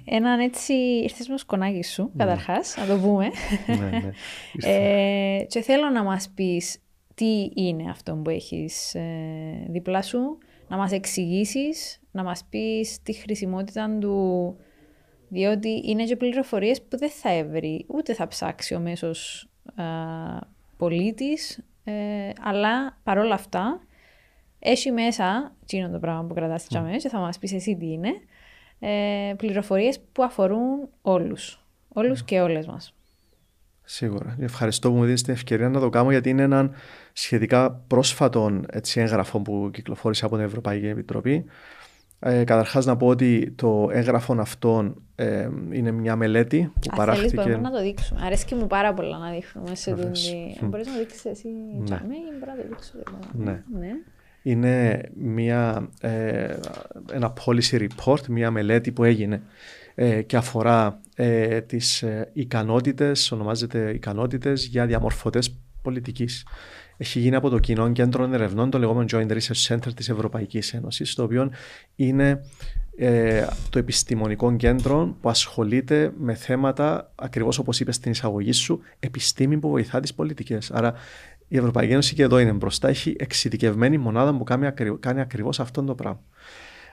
[0.05, 0.73] έναν έτσι,
[1.03, 2.25] ήρθες με σκονάκι σου, ναι.
[2.25, 3.31] καταρχάς, να το πούμε.
[3.67, 5.39] ναι, ναι.
[5.39, 6.79] ε, και θέλω να μας πεις
[7.19, 13.13] τι είναι αυτό που έχεις ε, δίπλα σου, να μας εξηγήσεις, να μας πεις τη
[13.13, 14.57] χρησιμότητα του,
[15.29, 19.83] διότι είναι και πληροφορίες που δεν θα έβρει, ούτε θα ψάξει ο μέσος ε,
[20.77, 21.93] πολίτης, ε,
[22.41, 23.81] αλλά παρόλα αυτά
[24.59, 26.81] έχει μέσα, είναι το πράγμα που κρατάς mm.
[26.81, 28.13] μέσα και θα μας πεις εσύ τι είναι,
[28.79, 32.25] ε, πληροφορίες που αφορούν όλους, όλους mm.
[32.25, 32.93] και όλες μας.
[33.91, 34.37] Σίγουρα.
[34.41, 36.71] Ευχαριστώ που μου δίνεις την ευκαιρία να το κάνω γιατί είναι ένα
[37.21, 41.45] σχετικά πρόσφατο έτσι, έγγραφο που κυκλοφόρησε από την Ευρωπαϊκή Επιτροπή.
[42.21, 47.29] Ε, καταρχάς να πω ότι το έγγραφο αυτό ε, είναι μια μελέτη που Α, παράχθηκε...
[47.29, 48.21] Θέλεις, μπορούμε να το δείξουμε.
[48.25, 50.25] Αρέσει και μου πάρα πολλά να δείχνουμε σε Βεβαίως.
[50.25, 50.67] τούτη...
[50.67, 52.03] Μπορείς να δείξεις εσύ Ναι.
[52.09, 52.15] ναι.
[52.15, 53.19] ή μπορώ να το δείξω εγώ.
[53.33, 53.63] Ναι.
[53.79, 53.91] ναι.
[54.43, 56.57] είναι μια, ε,
[57.13, 59.43] ένα policy report, μια μελέτη που έγινε
[59.95, 66.45] ε, και αφορά ε, τις ε, ικανότητες, ονομάζεται ικανότητες για διαμορφωτές πολιτικής.
[67.01, 71.15] Έχει γίνει από το Κοινό Κέντρο Ερευνών, το λεγόμενο Joint Research Center της Ευρωπαϊκής Ένωσης,
[71.15, 71.51] το οποίο
[71.97, 72.45] είναι
[72.97, 79.59] ε, το επιστημονικό κέντρο που ασχολείται με θέματα, ακριβώς όπως είπες στην εισαγωγή σου, επιστήμη
[79.59, 80.71] που βοηθά τις πολιτικές.
[80.71, 80.95] Άρα
[81.49, 85.61] η Ευρωπαϊκή Ένωση και εδώ είναι μπροστά, έχει εξειδικευμένη μονάδα που κάνει, ακρι- κάνει ακριβώς
[85.61, 86.21] αυτό το πράγμα.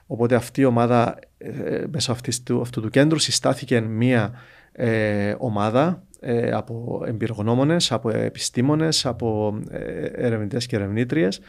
[0.06, 4.32] Οπότε αυτή η ομάδα, ε, μέσω αυτής του, αυτού του κέντρου, συστάθηκε μία
[4.72, 6.05] ε, ομάδα ε,
[6.52, 11.40] από εμπειρογνώμονες, από επιστήμονες, από ε, ερευνητές και ερευνήτριες,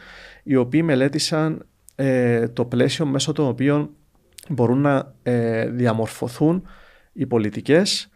[0.42, 3.90] οι οποίοι μελέτησαν ε, το πλαίσιο μέσω των οποίων
[4.48, 6.62] μπορούν να ε, διαμορφωθούν
[7.12, 8.10] οι πολιτικές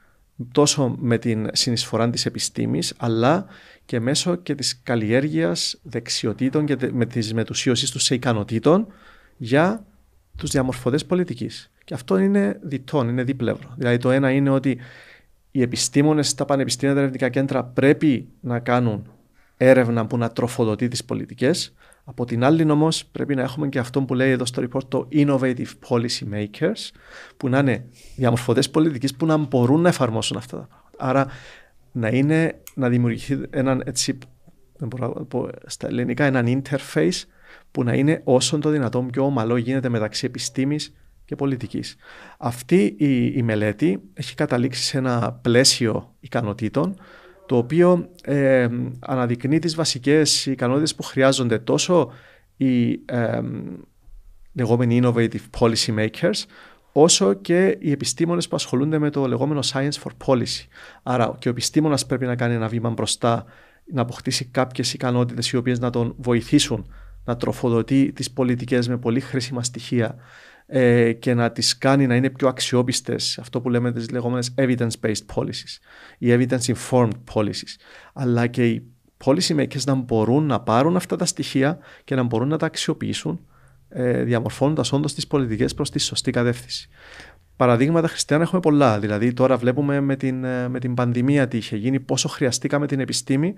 [0.52, 3.46] τόσο με την συνεισφορά της επιστήμης αλλά
[3.84, 8.86] και μέσω και της καλλιέργειας δεξιοτήτων και τε- με τις μετουσίωσεις τους σε ικανοτήτων
[9.36, 9.84] για
[10.36, 11.70] τους διαμορφωτές πολιτικής.
[11.84, 13.74] Και αυτό είναι διτών, είναι δίπλευρο.
[13.76, 14.78] Δηλαδή το ένα είναι ότι
[15.52, 19.06] οι επιστήμονες στα πανεπιστήμια τα ερευνητικά κέντρα πρέπει να κάνουν
[19.56, 21.74] έρευνα που να τροφοδοτεί τις πολιτικές.
[22.04, 25.08] Από την άλλη όμως πρέπει να έχουμε και αυτό που λέει εδώ στο report το
[25.12, 26.90] innovative policy makers
[27.36, 27.84] που να είναι
[28.16, 30.90] διαμορφωτές πολιτικής που να μπορούν να εφαρμόσουν αυτά τα πράγματα.
[30.98, 31.26] Άρα
[31.92, 34.18] να, είναι, να δημιουργηθεί έναν έτσι,
[34.76, 37.22] δεν μπορώ να πω στα ελληνικά, έναν interface
[37.70, 41.96] που να είναι όσο το δυνατόν πιο ομαλό γίνεται μεταξύ επιστήμης και πολιτικής.
[42.38, 46.96] Αυτή η, η μελέτη έχει καταλήξει σε ένα πλαίσιο ικανοτήτων
[47.46, 48.68] το οποίο ε,
[49.00, 52.10] αναδεικνύει τις βασικές ικανότητες που χρειάζονται τόσο
[52.56, 53.40] οι ε,
[54.52, 56.44] λεγόμενοι innovative policy makers
[56.92, 60.66] όσο και οι επιστήμονες που ασχολούνται με το λεγόμενο science for policy.
[61.02, 63.44] Άρα και ο επιστήμονας πρέπει να κάνει ένα βήμα μπροστά,
[63.92, 66.92] να αποκτήσει κάποιες ικανότητες οι οποίες να τον βοηθήσουν
[67.24, 70.16] να τροφοδοτεί τις πολιτικές με πολύ χρήσιμα στοιχεία
[70.74, 75.24] ε, και να τις κάνει να είναι πιο αξιόπιστες, αυτό που λέμε τις λεγόμενες evidence-based
[75.34, 75.78] policies
[76.18, 77.76] ή evidence-informed policies.
[78.12, 78.82] Αλλά και οι
[79.24, 83.40] policy makers να μπορούν να πάρουν αυτά τα στοιχεία και να μπορούν να τα αξιοποιήσουν
[83.88, 86.88] ε, διαμορφώνοντας όντως τις πολιτικές προς τη σωστή κατεύθυνση.
[87.56, 88.98] Παραδείγματα χριστιανά έχουμε πολλά.
[88.98, 93.00] Δηλαδή τώρα βλέπουμε με την, ε, με την πανδημία τι είχε γίνει, πόσο χρειαστήκαμε την
[93.00, 93.54] επιστήμη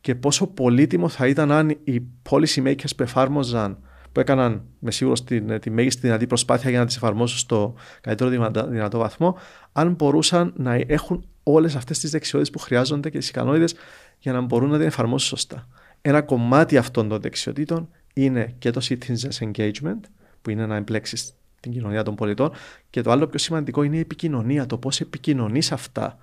[0.00, 3.78] και πόσο πολύτιμο θα ήταν αν οι policy makers που εφάρμοζαν
[4.12, 8.30] που έκαναν με σίγουρο την, τη μέγιστη δυνατή προσπάθεια για να τις εφαρμόσουν στο καλύτερο
[8.30, 9.36] δυνατό, δυνατό βαθμό,
[9.72, 13.74] αν μπορούσαν να έχουν όλες αυτές τις δεξιότητες που χρειάζονται και τις ικανότητες
[14.18, 15.68] για να μπορούν να την εφαρμόσουν σωστά.
[16.00, 20.00] Ένα κομμάτι αυτών των δεξιοτήτων είναι και το citizens engagement,
[20.42, 22.50] που είναι να εμπλέξεις την κοινωνία των πολιτών,
[22.90, 26.18] και το άλλο πιο σημαντικό είναι η επικοινωνία, το πώς επικοινωνείς αυτά,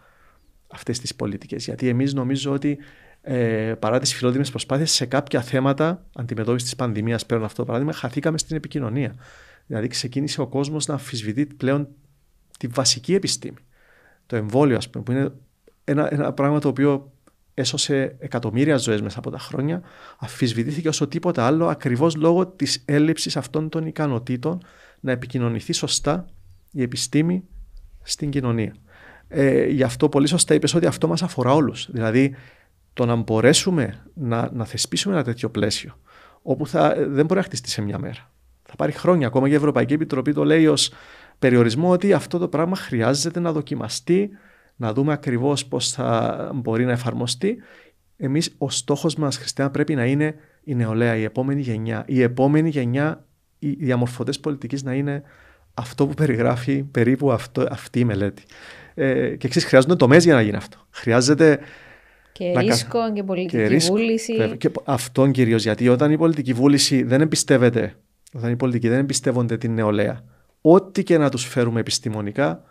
[0.68, 1.66] αυτές τις πολιτικές.
[1.66, 2.78] Γιατί εμείς νομίζω ότι
[3.22, 7.94] ε, παρά τις φιλότιμες προσπάθειες, σε κάποια θέματα αντιμετώπισης της πανδημίας, πέραν αυτό το παράδειγμα,
[7.94, 9.16] χαθήκαμε στην επικοινωνία.
[9.68, 11.88] Δηλαδή, ξεκίνησε ο κόσμος να αμφισβητεί πλέον
[12.60, 13.58] τη βασική επιστήμη.
[14.26, 15.32] Το εμβόλιο, ας πούμε, που είναι
[15.84, 17.12] ένα, ένα πράγμα το οποίο
[17.54, 19.82] έσωσε εκατομμύρια ζωές μέσα από τα χρόνια,
[20.20, 24.64] αμφισβητήθηκε όσο τίποτα άλλο ακριβώς λόγω της έλλειψης αυτών των ικανοτήτων
[25.00, 26.26] να επικοινωνηθεί σωστά
[26.72, 27.44] η επιστήμη
[28.02, 28.76] στην κοινωνία.
[29.28, 31.88] Ε, γι' αυτό πολύ σωστά είπες ότι αυτό μας αφορά όλους.
[31.92, 32.36] Δηλαδή,
[32.94, 36.00] το να μπορέσουμε να, να θεσπίσουμε ένα τέτοιο πλαίσιο,
[36.42, 38.32] όπου θα, δεν μπορεί να χτιστεί σε μια μέρα.
[38.64, 39.28] Θα πάρει χρόνια.
[39.28, 40.94] Ακόμα και η Ευρωπαϊκή Επιτροπή το λέει ως
[41.40, 44.30] περιορισμό ότι αυτό το πράγμα χρειάζεται να δοκιμαστεί,
[44.76, 47.58] να δούμε ακριβώς πώς θα μπορεί να εφαρμοστεί.
[48.18, 52.04] Εμείς, ο στόχος μας, Χριστιανά, πρέπει να είναι η νεολαία, η επόμενη γενιά.
[52.08, 53.26] Η επόμενη γενιά,
[53.60, 55.24] οι διαμορφωτές πολιτικής να είναι
[55.74, 58.44] αυτό που περιγράφει περίπου αυτό, αυτή η μελέτη.
[58.94, 60.78] Ε, και εξής, χρειάζονται τομέ για να γίνει αυτό.
[60.90, 61.60] Χρειάζεται
[62.40, 64.36] Και να κα- ρίσκο και πολιτική και ρίσκο, βούληση.
[64.36, 64.56] βέβαια.
[64.56, 67.96] Και αυτόν κυρίως γιατί όταν η πολιτική βούληση δεν εμπιστεύεται,
[68.34, 70.24] όταν οι πολιτικοί δεν εμπιστεύονται την νεολαία,
[70.62, 72.64] ό,τι και να τους φέρουμε επιστημονικά,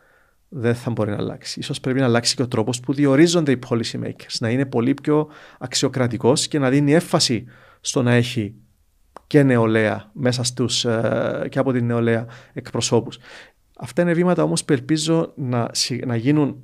[0.48, 1.58] δεν θα μπορεί να αλλάξει.
[1.60, 4.94] Ίσως πρέπει να αλλάξει και ο τρόπος που διορίζονται οι policy makers, να είναι πολύ
[4.94, 5.28] πιο
[5.58, 7.44] αξιοκρατικός και να δίνει έμφαση
[7.80, 8.54] στο να έχει
[9.26, 13.18] και νεολαία μέσα στους, ε, και από την νεολαία εκπροσώπους.
[13.78, 16.56] Αυτά είναι βήματα όμως που ελπίζω να, συ- να γίνουν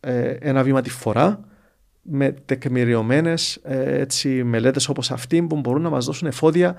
[0.00, 1.40] ε, ένα βήμα τη φορά
[2.02, 6.76] με τεκμηριωμένες ε, έτσι, μελέτες όπως αυτή που μπορούν να μας δώσουν εφόδια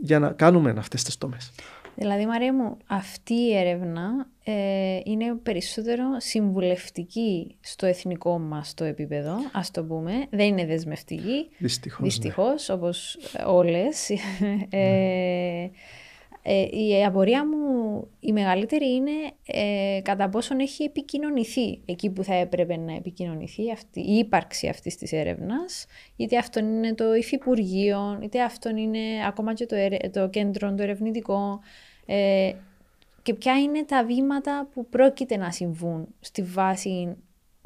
[0.00, 1.52] για να κάνουμε αυτές τις τομές.
[1.96, 9.36] Δηλαδή, Μαρία μου, αυτή η έρευνα ε, είναι περισσότερο συμβουλευτική στο εθνικό μας το επίπεδο,
[9.52, 10.12] ας το πούμε.
[10.30, 11.48] Δεν είναι δεσμευτική.
[11.58, 12.06] Δυστυχώς, ναι.
[12.06, 14.10] Δυστυχώς όπως όλες.
[14.70, 15.70] Ε,
[16.46, 19.10] ε, η απορία μου η μεγαλύτερη είναι
[19.46, 24.96] ε, κατά πόσον έχει επικοινωνηθεί εκεί που θα έπρεπε να επικοινωνηθεί αυτή, η ύπαρξη αυτής
[24.96, 29.76] της έρευνας, είτε αυτό είναι το Υφυπουργείο, είτε αυτό είναι ακόμα και το,
[30.12, 31.60] το κέντρο, το ερευνητικό.
[32.06, 32.52] Ε,
[33.22, 37.16] και ποια είναι τα βήματα που πρόκειται να συμβούν στη βάση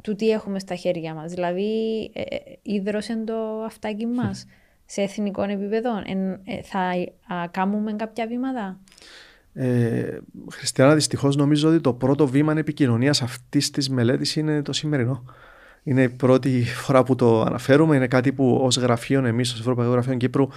[0.03, 1.31] του τι έχουμε στα χέρια μας.
[1.31, 4.45] Δηλαδή, ε, ε ίδρωσε το αυτάκι μας
[4.91, 5.89] σε εθνικό επίπεδο.
[6.43, 8.79] Ε, θα α, κάνουμε κάποια βήματα;
[9.53, 10.17] Ε,
[10.51, 15.23] Χριστιανά, δυστυχώς νομίζω ότι το πρώτο βήμα επικοινωνία αυτής της μελέτης είναι το σημερινό.
[15.83, 17.95] Είναι η πρώτη φορά που το αναφέρουμε.
[17.95, 20.47] Είναι κάτι που ως γραφείο, εμείς, ως Ευρωπαϊκό Γραφείο Κύπρου,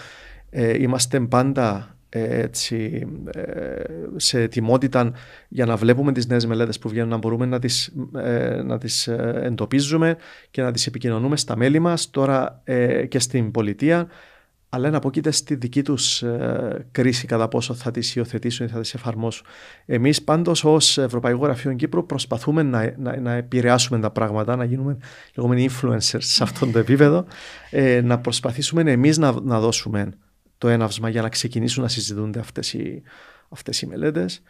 [0.50, 3.82] ε, είμαστε πάντα ε, έτσι, ε,
[4.16, 5.12] σε ετοιμότητα
[5.48, 9.06] για να βλέπουμε τις νέες μελέτες που βγαίνουν, να μπορούμε να τις, ε, να τις
[9.42, 10.16] εντοπίζουμε
[10.50, 12.62] και να τις επικοινωνούμε στα μέλη μας τώρα
[13.08, 14.08] και στην πολιτεία
[14.74, 16.24] αλλά να αποκείται στη δική τους
[16.90, 19.46] κρίση κατά πόσο θα τις υιοθετήσουν ή θα τις εφαρμόσουν.
[19.86, 24.96] Εμείς πάντως ως Ευρωπαϊκό Γραφείο Κύπρου προσπαθούμε να, να, να επηρεάσουμε τα πράγματα, να γίνουμε
[25.34, 27.24] λεγόμενοι influencers σε αυτό το επίπεδο,
[28.02, 30.12] να προσπαθήσουμε εμείς να, να δώσουμε
[30.62, 33.02] το έναυσμα για να ξεκινήσουν να συζητούνται αυτές οι,
[33.48, 34.42] αυτές οι μελέτες.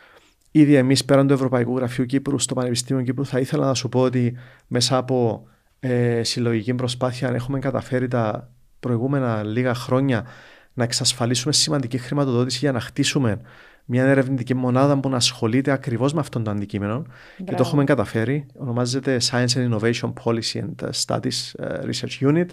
[0.50, 4.00] Ήδη εμείς πέραν του Ευρωπαϊκού Γραφείου Κύπρου στο Πανεπιστήμιο Κύπρου θα ήθελα να σου πω
[4.00, 5.48] ότι μέσα από
[5.80, 10.26] ε, συλλογική προσπάθεια έχουμε καταφέρει τα προηγούμενα λίγα χρόνια
[10.72, 13.40] να εξασφαλίσουμε σημαντική χρηματοδότηση για να χτίσουμε
[13.84, 17.04] μια ερευνητική μονάδα που να ασχολείται ακριβώς με αυτόν τον αντικείμενο
[17.44, 18.46] και το έχουμε καταφέρει.
[18.54, 22.46] Ονομάζεται Science and Innovation Policy and Studies ε, Research Unit.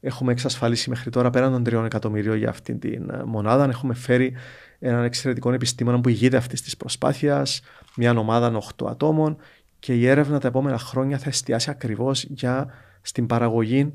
[0.00, 3.64] Έχουμε εξασφαλίσει μέχρι τώρα πέραν των τριών εκατομμυρίων για αυτή τη ε, μονάδα.
[3.64, 4.32] Έχουμε φέρει
[4.78, 7.60] έναν εξαιρετικό επιστήμονα που ηγείται αυτής της προσπάθειας,
[7.96, 9.36] μια ομάδα 8 ατόμων
[9.78, 12.66] και η έρευνα τα επόμενα χρόνια θα εστιάσει ακριβώς για
[13.02, 13.92] στην παραγωγή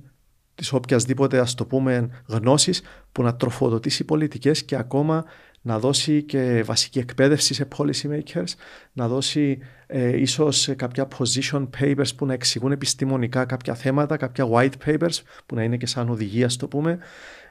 [0.56, 5.26] της οποιασδήποτε ας το πούμε γνώσης που να τροφοδοτήσει πολιτικές και ακόμα
[5.66, 8.54] να δώσει και βασική εκπαίδευση σε policy makers,
[8.94, 14.72] να δώσει ε, ίσως κάποια position papers που να εξηγούν επιστημονικά κάποια θέματα, κάποια white
[14.86, 16.98] papers που να είναι και σαν οδηγία, το πούμε.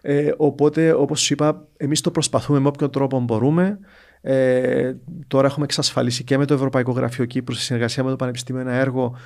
[0.01, 3.79] Ε, οπότε, όπως σου είπα, εμείς το προσπαθούμε με όποιον τρόπο μπορούμε.
[4.21, 4.95] Ε,
[5.27, 8.73] τώρα έχουμε εξασφαλίσει και με το Ευρωπαϊκό Γραφείο Κύπρου, σε συνεργασία με το Πανεπιστήμιο, ένα
[8.73, 9.17] έργο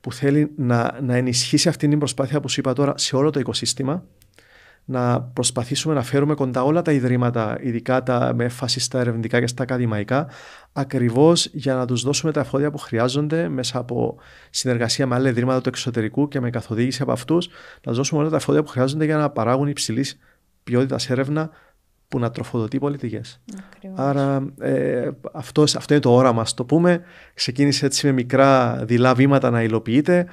[0.00, 3.40] που θέλει να, να ενισχύσει αυτή την προσπάθεια που σου είπα τώρα σε όλο το
[3.40, 4.04] οικοσύστημα
[4.90, 9.46] να προσπαθήσουμε να φέρουμε κοντά όλα τα ιδρύματα, ειδικά τα με έμφαση στα ερευνητικά και
[9.46, 10.28] στα ακαδημαϊκά,
[10.72, 14.18] ακριβώς για να τους δώσουμε τα εφόδια που χρειάζονται μέσα από
[14.50, 17.48] συνεργασία με άλλα ιδρύματα του εξωτερικού και με καθοδήγηση από αυτούς,
[17.84, 20.18] να του δώσουμε όλα τα εφόδια που χρειάζονται για να παράγουν υψηλής
[20.62, 21.50] ποιότητας έρευνα
[22.08, 23.40] που να τροφοδοτεί πολιτικές.
[23.94, 27.02] Άρα ε, αυτό, αυτό είναι το όραμα, το πούμε.
[27.34, 30.26] Ξεκίνησε έτσι με μικρά δειλά βήματα να υλοποιείται,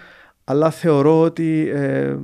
[0.43, 2.15] αλλά θεωρώ ότι ε,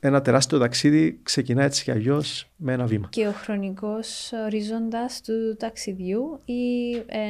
[0.00, 3.08] ένα τεράστιο ταξίδι ξεκινά έτσι κι αλλιώς με ένα βήμα.
[3.10, 6.94] Και ο χρονικός ορίζοντας του ταξιδιού ή.
[7.06, 7.22] Ε...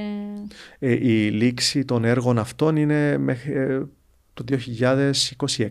[0.78, 3.83] Ε, η λήξη των έργων αυτών είναι μέχρι ε,
[4.35, 5.68] το 2026.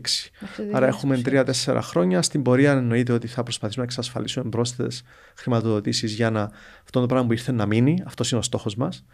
[0.72, 2.22] Άρα έχουμε τρία-τέσσερα χρόνια.
[2.22, 5.04] Στην πορεία εννοείται ότι θα προσπαθήσουμε να εξασφαλίσουμε πρόσθετες
[5.36, 6.52] χρηματοδοτήσεις για να
[6.84, 8.04] αυτό το πράγμα που ήρθε να μείνει.
[8.06, 9.06] Αυτός είναι ο στόχος μας.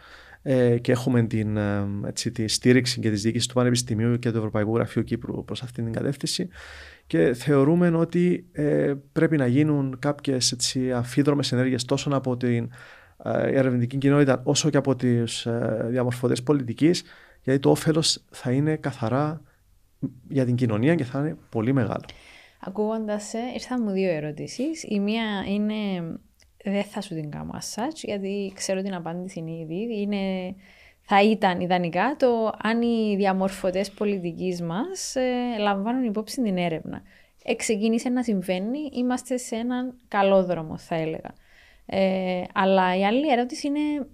[0.46, 4.38] Ε, και έχουμε την, ε, έτσι, τη στήριξη και τη διοίκηση του Πανεπιστημίου και του
[4.38, 6.50] Ευρωπαϊκού Γραφείου Κύπρου προς αυτή την κατεύθυνση
[7.08, 12.70] και θεωρούμε ότι ε, πρέπει να γίνουν κάποιες έτσι, αφίδρομες ενέργειες τόσο από την
[13.24, 17.04] ε, ερευνητική κοινότητα όσο και από τις ε, διαμορφωτές πολιτικής
[17.44, 19.42] γιατί το όφελος θα είναι καθαρά
[20.30, 22.04] για την κοινωνία και θα είναι πολύ μεγάλο.
[22.60, 24.84] Ακούγοντας σε, ήρθαν μου δύο ερωτήσεις.
[24.84, 25.74] Η μία είναι.
[26.64, 30.02] Δεν θα σου την κάνω as γιατί ξέρω την απάντηση είναι ήδη.
[30.02, 30.56] Είναι
[31.06, 37.02] θα ήταν ιδανικά το αν οι διαμορφωτές πολιτικής μας ε, λαμβάνουν υπόψη την έρευνα.
[37.44, 41.34] Εξεκίνησε να συμβαίνει, είμαστε σε έναν καλό δρόμο θα έλεγα.
[41.86, 44.08] Ε, αλλά η άλλη ερώτηση είναι,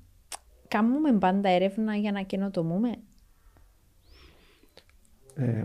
[0.68, 2.90] κάνουμε πάντα έρευνα για να καινοτομούμε;
[5.36, 5.64] Ε,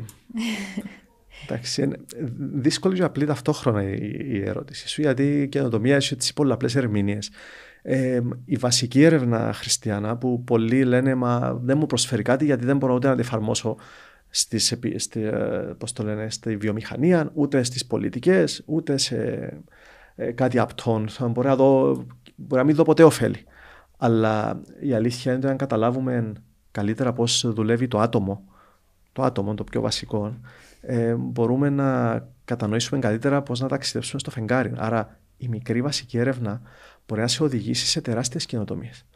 [1.42, 1.96] εντάξει, είναι
[2.36, 7.30] δύσκολη και απλή ταυτόχρονα η, ερώτηση σου, γιατί η καινοτομία έχει τις πολλαπλές ερμηνείες.
[7.82, 12.76] Ε, η βασική έρευνα χριστιανά που πολλοί λένε μα δεν μου προσφέρει κάτι γιατί δεν
[12.76, 13.76] μπορώ ούτε να τη εφαρμόσω
[14.28, 15.30] στις, στη, ε,
[15.78, 19.48] πώς το λένε, στη βιομηχανία, ούτε στις πολιτικές, ούτε σε
[20.14, 21.08] ε, κάτι απτόν.
[21.20, 21.92] Μπορεί να, δω,
[22.34, 23.44] μπορεί να μην δω ποτέ ωφέλη.
[23.96, 26.32] Αλλά η αλήθεια είναι ότι αν καταλάβουμε
[26.70, 28.44] καλύτερα πώς δουλεύει το άτομο,
[29.12, 30.36] το άτομο το πιο βασικό,
[30.86, 34.72] ε, μπορούμε να κατανοήσουμε καλύτερα πώς να ταξιδέψουμε στο φεγγάρι.
[34.76, 36.60] Άρα η μικρή βασική έρευνα
[37.06, 39.06] μπορεί να σε οδηγήσει σε τεράστιες καινοτομίες.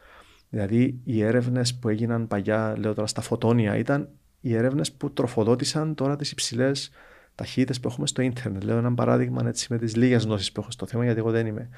[0.49, 4.09] Δηλαδή, οι έρευνες που έγιναν παλιά, λέω τώρα στα φωτόνια, ήταν
[4.41, 6.91] οι έρευνες που τροφοδότησαν τώρα τις υψηλές
[7.35, 8.63] ταχύτητες που έχουμε στο ίντερνετ.
[8.63, 11.45] Λέω ένα παράδειγμα έτσι, με τις λίγες γνώσεις που έχω στο θέμα, γιατί εγώ δεν
[11.45, 11.69] είμαι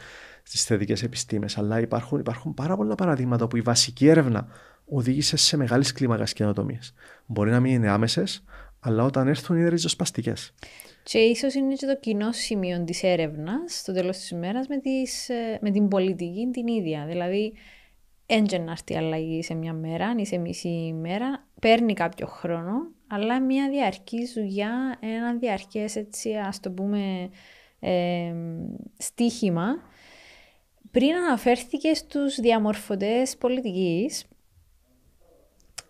[0.44, 1.58] στις θετικές επιστήμες.
[1.58, 4.48] Αλλά υπάρχουν, υπάρχουν πάρα πολλά παραδείγματα όπου η βασική έρευνα
[4.86, 6.94] οδήγησε σε μεγάλη κλίμακα καινοτομίες.
[7.26, 8.44] Μπορεί να μην είναι άμεσες,
[8.82, 10.54] αλλά όταν έρθουν είναι ριζοσπαστικές.
[11.04, 14.76] Και ίσως είναι και το κοινό σημείο της έρευνας στο τέλος της ημέρας με,
[15.28, 17.06] ε, με την πολιτική την ίδια.
[17.06, 17.54] Δηλαδή,
[18.26, 22.74] έντζεν να έρθει αλλαγή σε μια μέρα, ή σε μισή ημέρα, παίρνει κάποιο χρόνο,
[23.08, 27.30] αλλά μια διαρκή δουλειά, ένα διαρκές έτσι, ας το πούμε,
[27.80, 28.34] ε,
[28.98, 29.66] στίχημα.
[30.92, 34.26] Πριν αναφέρθηκε στους διαμορφωτές πολιτικής,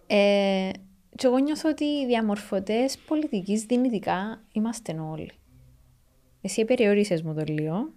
[0.07, 0.69] ε,
[1.15, 5.31] και εγώ νιώθω ότι οι διαμορφωτές πολιτικής δυνητικά είμαστε όλοι.
[6.41, 7.91] Εσύ περιορίσες μου το λίγο.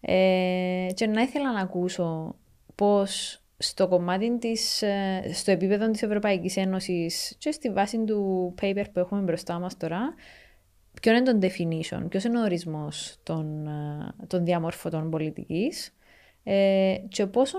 [0.00, 2.36] Ε, και να ήθελα να ακούσω
[2.74, 8.84] πώς στο κομμάτι της, ε, στο επίπεδο της Ευρωπαϊκής Ένωσης και στη βάση του paper
[8.92, 10.14] που έχουμε μπροστά μας τώρα,
[11.00, 15.94] ποιο είναι το definition, ποιος είναι ο ορισμός των, ε, των διαμορφωτών πολιτικής
[16.42, 17.58] ε, και πόσο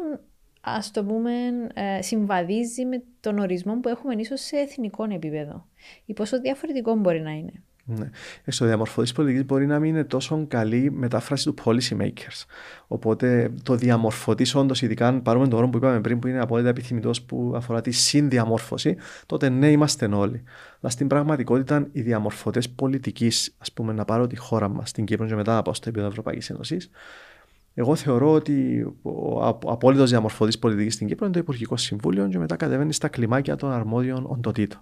[0.62, 1.32] ας το πούμε,
[1.74, 5.67] ε, συμβαδίζει με τον ορισμό που έχουμε ίσως σε εθνικό επίπεδο
[6.06, 7.63] ή πόσο διαφορετικό μπορεί να είναι.
[7.86, 8.10] Ναι.
[8.47, 12.45] Στο διαμορφωτής πολιτικής μπορεί να μην είναι τόσο καλή μετάφραση του policy makers.
[12.88, 16.69] Οπότε το διαμορφωτής, όντως, ειδικά αν πάρουμε τον όρο που είπαμε πριν, που είναι απόλυτα
[16.69, 20.43] επιθυμητός που αφορά τη συνδιαμόρφωση, τότε ναι, είμαστε όλοι.
[20.82, 25.28] Αλλά στην πραγματικότητα, οι διαμορφωτές πολιτικής, ας πούμε, να πάρω τη χώρα μας στην Κύπρο
[25.28, 26.89] και μετά να πάω στο επίπεδο Ευρωπαϊκής Ένωσης,
[27.73, 32.55] εγώ θεωρώ ότι ο απόλυτος διαμορφωτής πολιτικής στην Κύπρο είναι το Υπουργικό Συμβούλιο και μετά
[32.55, 34.79] κατεβαίνει στα κλιμάκια των αρμόδιων οντοτήτων.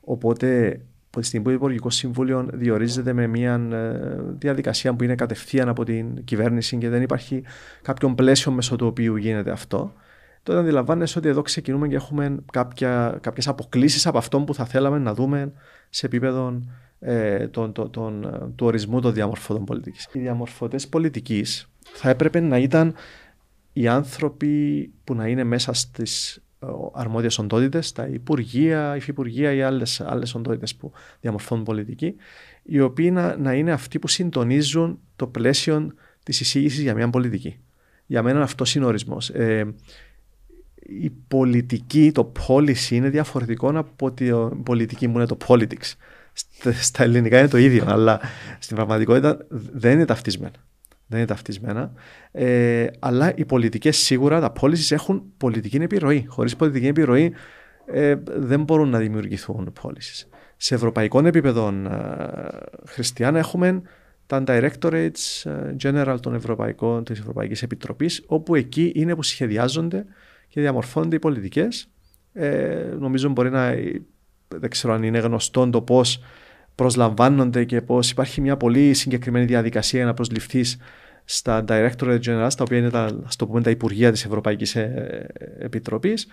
[0.00, 3.98] Οπότε, από τη στιγμή που το Υπουργικό Συμβούλιο διορίζεται με μια ε,
[4.38, 7.42] διαδικασία που είναι κατευθείαν από την κυβέρνηση και δεν υπάρχει
[7.82, 9.92] κάποιον πλαίσιο μέσω του οποίου γίνεται αυτό,
[10.42, 12.36] τότε αντιλαμβάνεσαι ότι εδώ ξεκινούμε και έχουμε
[13.20, 15.52] κάποιες αποκλήσεις από αυτό που θα θέλαμε να δούμε
[15.90, 16.62] σε επίπεδο
[17.00, 18.20] ε, τον, τον, τον,
[18.56, 20.08] του ορισμού των διαμορφωτών πολιτικής.
[20.12, 22.94] Οι διαμορφωτές πολιτικής θα έπρεπε να ήταν
[23.72, 30.00] οι άνθρωποι που να είναι μέσα στις ε, αρμόδιες οντότητες, τα υπουργεία, υφυπουργεία ή άλλες,
[30.00, 32.14] άλλες οντότητες που διαμορφώνουν πολιτική,
[32.62, 37.58] οι οποίοι να, να είναι αυτοί που συντονίζουν το πλαίσιο της εισήγησης για μια πολιτική.
[38.06, 39.30] Για μένα αυτός είναι ο ορισμός.
[39.30, 39.74] Ε,
[40.74, 45.92] η πολιτική, το policy είναι διαφορετικό από την πολιτική μου είναι το politics.
[46.80, 48.20] Στα ελληνικά είναι το ίδιο, αλλά
[48.58, 50.56] στην πραγματικότητα δεν είναι ταυτισμένα
[51.08, 51.92] δεν είναι ταυτισμένα.
[52.32, 56.26] Ε, αλλά οι πολιτικές σίγουρα, τα policies έχουν πολιτική επιρροή.
[56.28, 57.32] Χωρίς πολιτική επιρροή
[57.86, 60.26] ε, δεν μπορούν να δημιουργηθούν policies.
[60.56, 61.88] Σε ευρωπαϊκό επίπεδο, ε,
[62.86, 63.82] Χριστιανά, έχουμε
[64.26, 70.04] τα directorates ε, general των Ευρωπαϊκών, της Ευρωπαϊκής Επιτροπής, όπου εκεί είναι που σχεδιάζονται
[70.48, 71.88] και διαμορφώνονται οι πολιτικές.
[72.32, 73.74] Ε, νομίζω μπορεί να,
[74.48, 76.20] δεν ξέρω αν είναι γνωστό το πώς
[76.78, 80.76] προσλαμβάνονται και πώ υπάρχει μια πολύ συγκεκριμένη διαδικασία για να προσληφθείς
[81.24, 85.26] στα Directorate General, τα οποία είναι τα, το πούμε, τα Υπουργεία της Ευρωπαϊκής ε,
[85.58, 86.26] Επιτροπής,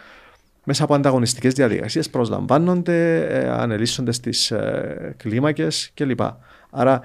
[0.64, 6.20] μέσα από ανταγωνιστικές διαδικασίες προσλαμβάνονται, ε, ανελίσσονται στις ε, κλίμακες κλπ.
[6.70, 7.02] Άρα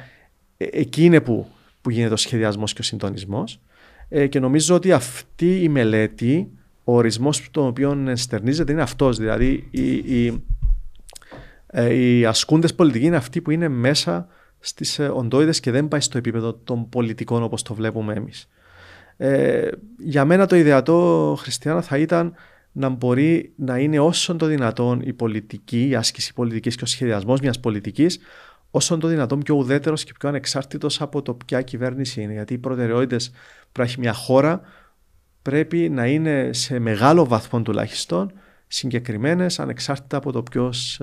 [0.56, 1.46] ε, εκεί είναι που,
[1.80, 3.60] που γίνεται ο σχεδιασμός και ο συντονισμός.
[4.08, 6.48] Ε, και νομίζω ότι αυτή η μελέτη,
[6.84, 9.18] ο ορισμός τον οποίο ενστερνίζεται είναι αυτός.
[9.18, 10.34] Δηλαδή, η, η, ε,
[11.72, 14.28] οι ασκούντες πολιτικοί είναι αυτοί που είναι μέσα
[14.60, 18.48] στις ε, οντότητε και δεν πάει στο επίπεδο των πολιτικών όπως το βλέπουμε εμείς.
[19.16, 22.34] Ε, για μένα το ιδεατό χριστιανό θα ήταν
[22.72, 27.40] να μπορεί να είναι όσο το δυνατόν η πολιτική, η άσκηση πολιτικής και ο σχεδιασμός
[27.40, 28.18] μιας πολιτικής,
[28.70, 32.32] όσο το δυνατόν πιο ουδέτερος και πιο ανεξάρτητος από το ποια κυβέρνηση είναι.
[32.32, 33.32] Γιατί οι προτεραιότητες
[33.72, 34.60] που έχει μια χώρα
[35.42, 38.32] πρέπει να είναι σε μεγάλο βαθμό τουλάχιστον
[38.72, 41.00] συγκεκριμένες, ανεξάρτητα από το ποιος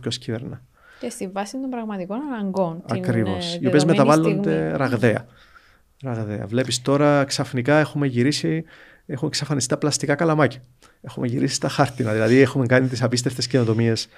[0.00, 0.62] ποιος κυβερνά.
[1.00, 2.82] Και στη βάση των πραγματικών αναγκών.
[2.88, 3.58] Ακριβώς.
[3.60, 4.76] Οι οποίες μεταβάλλονται στιγμή.
[4.76, 5.26] ραγδαία.
[6.02, 6.46] ραγδαία.
[6.46, 8.64] Βλέπεις τώρα ξαφνικά έχουμε γυρίσει,
[9.06, 10.60] έχουν εξαφανιστεί τα πλαστικά καλαμάκια.
[11.00, 12.12] Έχουμε γυρίσει στα χάρτινα.
[12.12, 14.08] Δηλαδή έχουμε κάνει τις απίστευτες καινοτομίες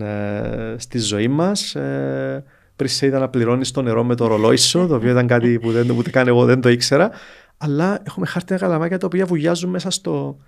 [0.00, 1.74] ε, στη ζωή μας.
[1.74, 2.44] Ε,
[2.76, 5.58] πριν σε είδα να πληρώνεις το νερό με το ρολόι σου, το οποίο ήταν κάτι
[5.58, 7.10] που δεν, ούτε καν εγώ δεν το ήξερα.
[7.56, 10.38] Αλλά έχουμε χάρτινα καλαμάκια τα οποία βουλιάζουν μέσα στο,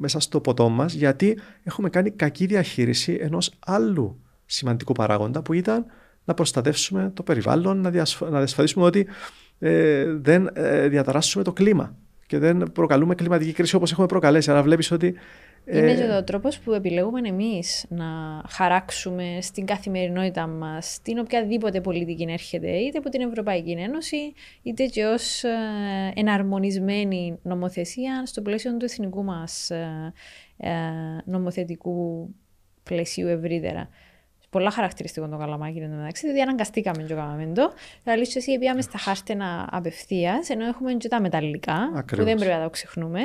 [0.00, 5.86] μέσα στο ποτό μας, γιατί έχουμε κάνει κακή διαχείριση ενός άλλου σημαντικού παράγοντα που ήταν
[6.24, 7.90] να προστατεύσουμε το περιβάλλον, να,
[8.30, 9.06] να διασφαλίσουμε ότι
[9.58, 11.96] ε, δεν ε, διαταράσσουμε το κλίμα
[12.26, 14.50] και δεν προκαλούμε κλιματική κρίση όπως έχουμε προκαλέσει.
[14.50, 15.14] Άρα βλέπεις ότι
[15.72, 18.04] Είναι και ο τρόπος που επιλέγουμε εμείς να
[18.48, 25.04] χαράξουμε στην καθημερινότητά μας την οποιαδήποτε πολιτική έρχεται, είτε από την Ευρωπαϊκή Ένωση, είτε και
[25.04, 25.42] ως
[26.14, 29.70] εναρμονισμένη νομοθεσία στο πλαίσιο του εθνικού μας
[31.24, 32.28] νομοθετικού
[32.82, 33.88] πλαισίου ευρύτερα.
[34.50, 37.72] Πολλά χαρακτηριστικό το καλαμάκι είναι μεταξύ, διότι αναγκαστήκαμε και κάναμε το.
[38.02, 42.24] Δηλαδή, εσύ πήγαμε στα χάρτενα απευθείας, ενώ έχουμε και τα μεταλλικά, Ακριβώς.
[42.24, 43.20] που δεν πρέπει να το ξεχνούμε.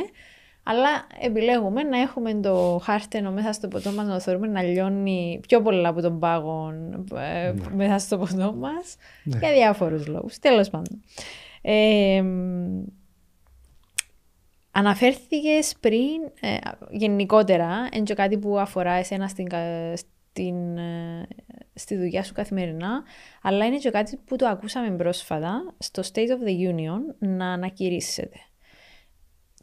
[0.63, 5.39] Αλλά επιλέγουμε να έχουμε το χάρτενο μέσα στο ποτό μας, να το θεωρούμε να λιώνει
[5.47, 6.73] πιο πολλά από τον πάγο
[7.15, 7.75] ε, ναι.
[7.75, 8.95] μέσα στο ποτό μας.
[9.23, 9.37] Ναι.
[9.37, 10.39] Για διάφορους λόγους.
[10.39, 11.03] Τέλος πάντων.
[11.61, 12.23] Ε,
[14.75, 16.57] Αναφέρθηκες πριν ε,
[16.89, 19.47] γενικότερα, είναι και κάτι που αφορά εσένα στην,
[19.95, 21.27] στην, ε,
[21.73, 23.03] στη δουλειά σου καθημερινά,
[23.41, 28.37] αλλά είναι και κάτι που το ακούσαμε πρόσφατα στο State of the Union να ανακηρύσσεται.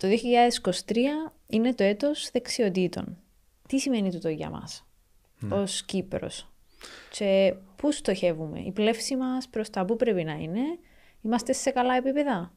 [0.00, 3.16] Το 2023 είναι το έτος δεξιοτήτων.
[3.68, 4.86] Τι σημαίνει τούτο για μας
[5.38, 5.54] ναι.
[5.54, 6.52] ως Κύπρος;
[7.10, 10.60] Και πού στοχεύουμε, η πλεύση μας προς τα πού πρέπει να είναι,
[11.20, 12.52] είμαστε σε καλά επίπεδα;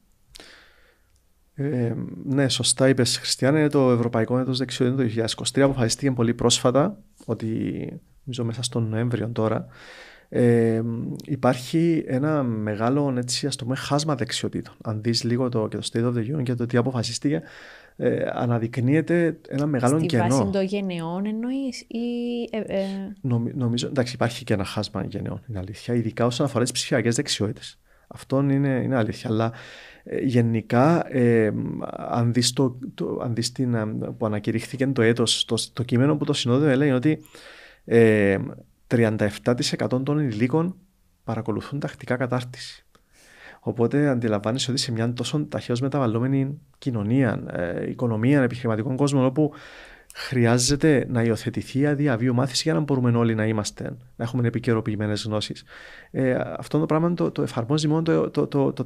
[1.54, 5.24] Ε, ναι, σωστά είπες Χριστιανά, είναι το Ευρωπαϊκό Έτος Δεξιοτήτων το
[5.56, 5.60] 2023.
[5.60, 7.46] Αποφασίστηκε πολύ πρόσφατα ότι,
[8.24, 9.66] νομίζω μέσα στον Νοέμβριο τώρα,
[10.36, 10.82] ε,
[11.24, 14.74] υπάρχει ένα μεγάλο έτσι, ας το πούμε, χάσμα δεξιοτήτων.
[14.82, 17.42] Αν δεις λίγο το, και το State of the Union και το τι αποφασίστηκε,
[17.96, 20.24] ε, αναδεικνύεται ένα μεγάλο Στη κενό.
[20.24, 21.98] Στη βάση των γενεών εννοείς ή...
[22.50, 22.86] Ε, ε...
[23.54, 27.78] νομίζω, εντάξει υπάρχει και ένα χάσμα γενεών, είναι αλήθεια, ειδικά όσον αφορά τις ψηφιακές δεξιότητες.
[28.06, 29.52] Αυτό είναι, είναι αλήθεια, αλλά
[30.04, 31.52] ε, γενικά, ε,
[31.96, 33.86] αν δεις, το, το, αν δεις την, ε,
[34.18, 37.18] που ανακηρύχθηκε το έτος, το, το κείμενο που το συνόδευε έλεγε ότι
[37.84, 38.38] ε,
[38.94, 40.76] 37% των ενηλίκων
[41.24, 42.84] παρακολουθούν τακτικά κατάρτιση.
[43.60, 49.52] Οπότε αντιλαμβάνεσαι ότι σε μια τόσο ταχαίως μεταβαλλόμενη κοινωνία, ε, οικονομία, επιχειρηματικών κόσμο, όπου
[50.14, 53.84] χρειάζεται να υιοθετηθεί η αδιαβίου μάθηση για να μπορούμε όλοι να είμαστε,
[54.16, 55.64] να έχουμε επικαιροποιημένες γνώσεις.
[56.10, 58.84] Ε, αυτό το πράγμα το, το εφαρμόζει μόνο το, το, το, το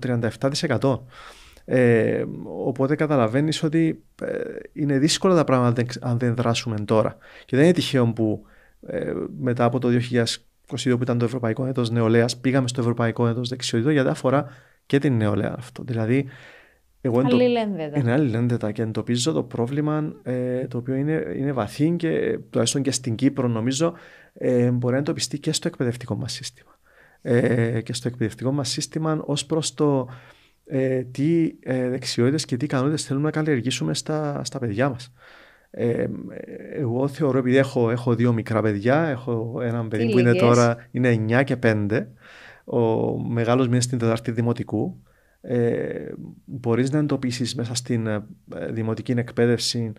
[0.78, 0.98] 37%.
[1.64, 4.38] Ε, οπότε καταλαβαίνεις ότι ε,
[4.72, 7.16] είναι δύσκολα τα πράγματα αν δεν δράσουμε τώρα.
[7.44, 8.42] Και δεν είναι τυχαίο που
[8.86, 10.26] ε, μετά από το 2022
[10.66, 14.46] που ήταν το Ευρωπαϊκό Έτος Νεολαίας, πήγαμε στο Ευρωπαϊκό Έτος Δεξιότητας γιατί αφορά
[14.86, 15.82] και την νεολαία αυτό.
[15.82, 16.26] Δηλαδή,
[17.00, 17.98] εγώ αλληλένδετα.
[17.98, 22.90] Είναι αλληλένδετα και εντοπίζω το πρόβλημα ε, το οποίο είναι, είναι βαθύ και τουλάχιστον και
[22.90, 23.94] στην Κύπρο νομίζω
[24.34, 26.78] ε, μπορεί να εντοπιστεί και στο εκπαιδευτικό μας σύστημα.
[27.22, 30.08] Ε, και στο εκπαιδευτικό μας σύστημα ως προς το
[30.66, 35.12] ε, τι ε, δεξιότητες και τι ικανότητες θέλουμε να καλλιεργήσουμε στα, στα παιδιά μας.
[35.70, 36.06] Ε,
[36.74, 41.24] εγώ θεωρώ, επειδή έχω, έχω δύο μικρά παιδιά, έχω έναν παιδί που είναι τώρα είναι
[41.28, 42.06] 9 και 5,
[42.64, 42.80] ο
[43.22, 45.02] μεγάλος μου είναι στην τετάρτη δημοτικού,
[45.40, 46.12] ε,
[46.44, 48.26] μπορείς να εντοπίσεις μέσα στην ε,
[48.70, 49.92] δημοτική εκπαίδευση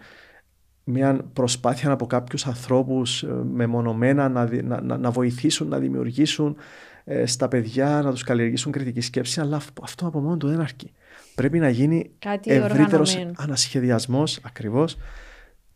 [0.90, 4.50] μια προσπάθεια από κάποιους ανθρώπους ε, μεμονωμένα να,
[4.82, 6.56] να, να, βοηθήσουν, να δημιουργήσουν
[7.04, 10.92] ε, στα παιδιά, να τους καλλιεργήσουν κριτική σκέψη, αλλά αυτό από μόνο του δεν αρκεί.
[11.36, 12.12] Πρέπει να γίνει
[12.44, 14.98] ευρύτερος ανασχεδιασμός ακριβώς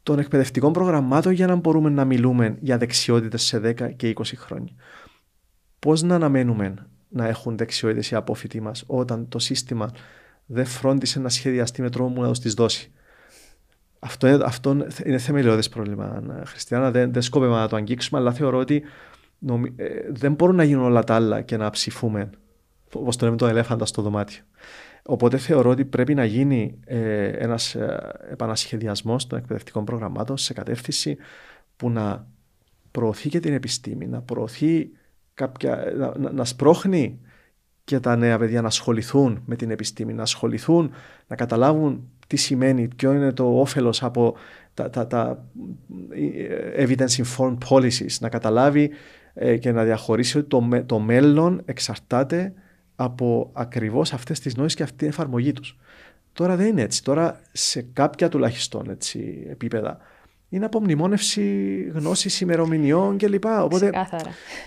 [0.03, 4.73] των εκπαιδευτικών προγραμμάτων για να μπορούμε να μιλούμε για δεξιότητες σε 10 και 20 χρόνια.
[5.79, 6.73] Πώς να αναμένουμε
[7.09, 9.91] να έχουν δεξιότητες οι απόφοιτοι μας όταν το σύστημα
[10.45, 12.91] δεν φρόντισε να σχεδιαστεί με τρόπο που να τους τις δώσει;
[13.99, 16.23] Αυτό είναι, αυτό είναι θεμελιώδες πρόβλημα.
[16.45, 18.83] Χριστιανά δεν, δεν σκόπευα να το αγγίξουμε, αλλά θεωρώ ότι
[19.39, 22.29] νομι, ε, δεν μπορούν να γίνουν όλα τα άλλα και να ψηφούμε,
[22.93, 24.43] όπως το λέμε το ελέφαντα στο δωμάτιο.
[25.05, 31.17] Οπότε θεωρώ ότι πρέπει να γίνει ε, ένας ε, επανασχεδιασμός των εκπαιδευτικών προγραμμάτων σε κατεύθυνση
[31.75, 32.27] που να
[32.91, 34.89] προωθεί και την επιστήμη, να προωθεί
[35.33, 37.19] κάποια, να, να σπρώχνει
[37.83, 40.91] και τα νέα παιδιά να ασχοληθούν με την επιστήμη, να ασχοληθούν,
[41.27, 44.35] να καταλάβουν τι σημαίνει, ποιο είναι το όφελος από
[44.73, 45.45] τα, τα, τα
[46.09, 48.89] ε, evidence-informed policies, να καταλάβει
[49.33, 52.53] ε, και να διαχωρίσει ότι το, το μέλλον εξαρτάται
[52.95, 55.77] από ακριβώς αυτές τις νόησεις και αυτή την εφαρμογή τους.
[56.33, 57.03] Τώρα δεν είναι έτσι.
[57.03, 59.99] Τώρα σε κάποια τουλάχιστον έτσι, επίπεδα
[60.55, 63.43] είναι απομνημόνευση γνώσης ημερομηνιών κλπ.
[63.45, 63.89] Οπότε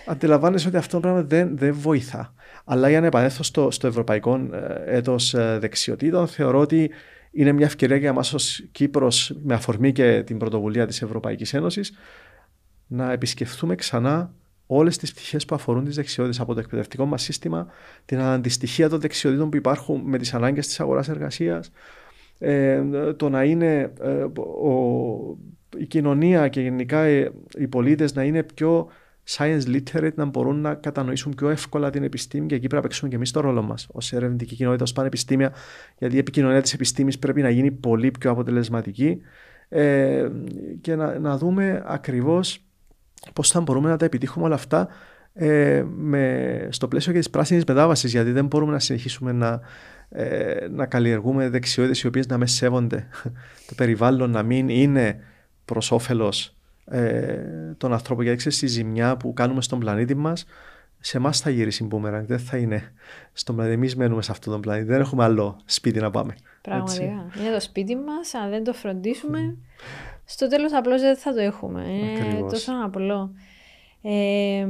[0.07, 2.35] αντιλαμβάνεσαι ότι αυτό το πράγμα δεν, δεν βοηθά.
[2.64, 6.91] Αλλά για να επανέλθω στο, στο ευρωπαϊκό ε, έτος ε, δεξιοτήτων, θεωρώ ότι
[7.31, 11.93] είναι μια ευκαιρία για εμάς ως Κύπρος, με αφορμή και την πρωτοβουλία της Ευρωπαϊκής Ένωσης,
[12.87, 14.35] να επισκεφθούμε ξανά
[14.67, 17.67] όλες τις πτυχές που αφορούν τις δεξιότητες από το εκπαιδευτικό μας σύστημα,
[18.05, 21.73] την αντιστοιχεία των δεξιοτήτων που υπάρχουν με τις ανάγκες της αγοράς εργασίας,
[22.39, 22.83] ε,
[23.17, 24.11] το να είναι ε,
[24.41, 25.39] ο,
[25.79, 28.89] η κοινωνία και γενικά ε, οι πολίτες να είναι πιο
[29.29, 33.11] science literate, να μπορούν να κατανοήσουν πιο εύκολα την επιστήμη και εκεί πρέπει να παίξουμε
[33.11, 35.53] και εμείς το ρόλο μας ως ερευνητική κοινότητα, ως πανεπιστήμια,
[35.99, 39.21] γιατί η επικοινωνία της επιστήμης πρέπει να γίνει πολύ πιο αποτελεσματική.
[39.69, 40.29] Ε,
[40.81, 42.66] και να, να δούμε ακριβώς
[43.33, 44.89] πώς θα μπορούμε να τα επιτύχουμε όλα αυτά
[45.35, 49.61] ε, με, στο πλαίσιο και της πράσινης μετάβασης γιατί δεν μπορούμε να συνεχίσουμε να,
[50.09, 53.07] ε, να καλλιεργούμε δεξιότητες οι οποίες να μες σέβονται
[53.68, 55.20] το περιβάλλον να μην είναι
[55.64, 57.37] προς όφελος ε,
[57.77, 60.47] των ανθρώπων γιατί ξέρεις τη ζημιά που κάνουμε στον πλανήτη μας
[61.01, 62.93] σε εμάς θα γυρίσει μπούμερανγκ, δεν θα είναι
[63.33, 63.77] στον πλανήτη.
[63.77, 64.87] Εμείς μένουμε σε αυτόν τον πλανήτη.
[64.87, 66.35] Δεν έχουμε άλλο σπίτι να πάμε.
[66.61, 67.05] Πραγματικά.
[67.41, 68.35] Είναι το σπίτι μας.
[68.35, 69.57] Αν δεν το φροντίσουμε,
[70.27, 71.85] στο τέλος απλώς δεν θα το έχουμε.
[71.89, 73.31] Είναι τόσο απλό.
[74.03, 74.66] Ε,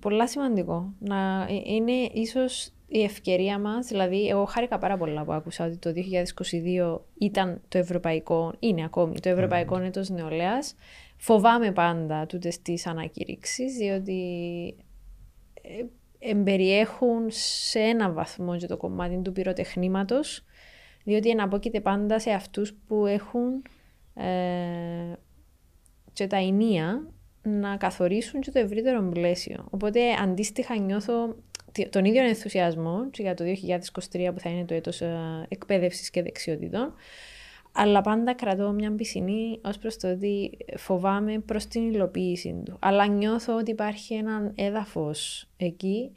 [0.00, 0.92] πολλά σημαντικό.
[0.98, 5.76] Να, ε, είναι ίσως η ευκαιρία μας, δηλαδή, εγώ χάρηκα πάρα πολλά που άκουσα ότι
[5.76, 9.82] το 2022 ήταν το ευρωπαϊκό, είναι ακόμη το ευρωπαϊκό mm.
[9.82, 10.74] έτος νεολαίας.
[11.16, 14.20] Φοβάμαι πάντα τούτες τις ανακηρύξεις, διότι
[15.62, 15.84] ε,
[16.30, 20.44] εμπεριέχουν σε ένα βαθμό και το κομμάτι του πυροτεχνήματος,
[21.04, 23.62] διότι εναπόκειται πάντα σε αυτούς που έχουν
[24.18, 25.12] ε,
[26.12, 27.08] και τα ενία
[27.42, 29.66] να καθορίσουν και το ευρύτερο πλαίσιο.
[29.70, 31.36] Οπότε αντίστοιχα νιώθω
[31.90, 36.22] τον ίδιο ενθουσιασμό και για το 2023 που θα είναι το έτος ε, εκπαίδευσης και
[36.22, 36.94] δεξιότητων,
[37.72, 42.76] αλλά πάντα κρατώ μια πισινή ως προς το ότι φοβάμαι προς την υλοποίηση του.
[42.80, 46.12] Αλλά νιώθω ότι υπάρχει ένα έδαφος εκεί,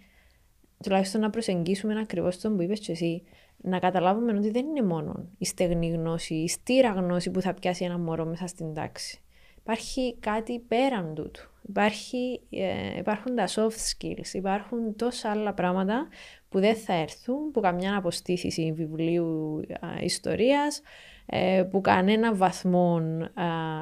[0.84, 3.24] τουλάχιστον να προσεγγίσουμε ακριβώς τον που είπες και εσύ,
[3.62, 7.86] να καταλάβουμε ότι δεν είναι μόνο η στεγνή γνώση, η στήρα γνώση που θα πιάσει
[7.86, 9.22] ένα μωρό μέσα στην τάξη.
[9.62, 11.50] Υπάρχει κάτι πέραν τούτου.
[11.70, 16.08] Υπάρχει, ε, υπάρχουν τα soft skills, υπάρχουν τόσα άλλα πράγματα
[16.50, 20.82] που δεν θα έρθουν, που καμιά αποστήθηση βιβλίου ε, ιστορίας,
[21.26, 23.02] ε, που κανένα βαθμό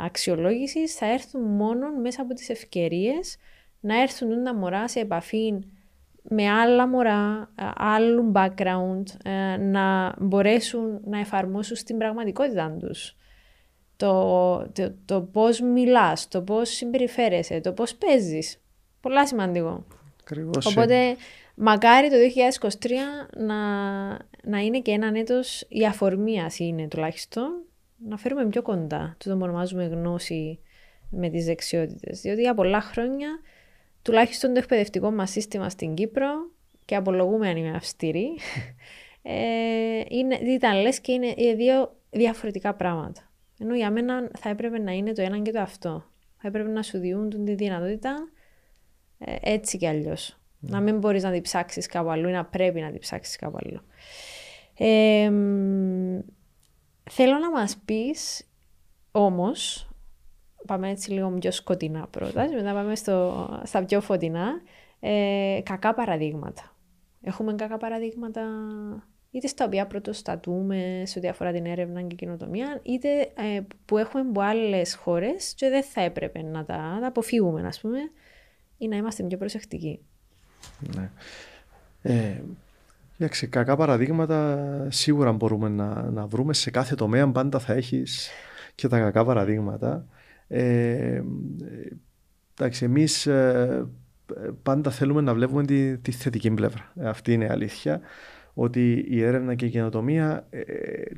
[0.03, 3.37] αξιολόγησης θα έρθουν μόνο μέσα από τις ευκαιρίες
[3.79, 5.59] να έρθουν τα μωρά σε επαφή
[6.21, 13.15] με άλλα μωρά, άλλου background, ε, να μπορέσουν να εφαρμόσουν στην πραγματικότητα τους.
[13.95, 18.61] Το, το, το πώς μιλάς, το πώς συμπεριφέρεσαι, το πώς παίζεις.
[19.01, 19.85] Πολλά σημαντικό.
[20.21, 20.65] Ακριβώς.
[20.65, 21.15] Οπότε
[21.61, 22.15] Μακάρι το
[22.59, 22.89] 2023
[23.37, 23.55] να,
[24.43, 27.63] να είναι και έναν έτος, η αφορμή είναι τουλάχιστον,
[28.07, 30.59] να φέρουμε πιο κοντά το που ονομάζουμε γνώση
[31.09, 32.21] με τις δεξιότητες.
[32.21, 33.29] Διότι για πολλά χρόνια,
[34.09, 36.29] τουλάχιστον το εκπαιδευτικό μας σύστημα στην Κύπρο,
[36.85, 38.37] και απολογούμε αν είμαι αυστηρή,
[39.21, 43.31] ε, είναι, ήταν λες και είναι δύο διαφορετικά πράγματα.
[43.59, 46.03] Ενώ για μένα θα έπρεπε να είναι το ένα και το αυτό.
[46.37, 48.29] Θα έπρεπε να σου διούν τη δυνατότητα
[49.19, 50.39] ε, έτσι κι αλλιώς.
[50.59, 53.57] Να μην μπορείς να την ψάξεις κάπου αλλού ή να πρέπει να την ψάξεις κάπου
[53.63, 53.81] αλλού.
[57.09, 58.47] θέλω να μας πεις
[59.11, 59.88] όμως,
[60.67, 64.61] πάμε έτσι λίγο πιο σκοτεινά πρώτα, μετά πάμε στο, στα πιο φωτεινά,
[64.99, 66.75] ε, κακά παραδείγματα.
[67.21, 68.41] Έχουμε κακά παραδείγματα
[69.31, 74.23] είτε στα οποία πρωτοστατούμε σε ό,τι αφορά την έρευνα και κοινοτομία, είτε ε, που έχουμε
[74.29, 77.99] από άλλες χώρες και δεν θα έπρεπε να τα, να τα αποφύγουμε, ας πούμε,
[78.77, 79.99] ή να είμαστε πιο προσεκτικοί.
[80.95, 81.09] Ναι.
[82.01, 82.41] Ε,
[83.49, 88.29] κακά παραδείγματα σίγουρα μπορούμε να, να βρούμε σε κάθε τομέα πάντα θα έχεις
[88.75, 90.05] και τα κακά παραδείγματα.
[90.51, 91.21] Ε,
[92.57, 93.87] εντάξει, εμείς ε,
[94.63, 96.91] πάντα θέλουμε να βλέπουμε τη, τη θετική πλευρά.
[97.03, 98.01] Αυτή είναι η αλήθεια
[98.53, 100.63] ότι η έρευνα και η καινοτομία, ε,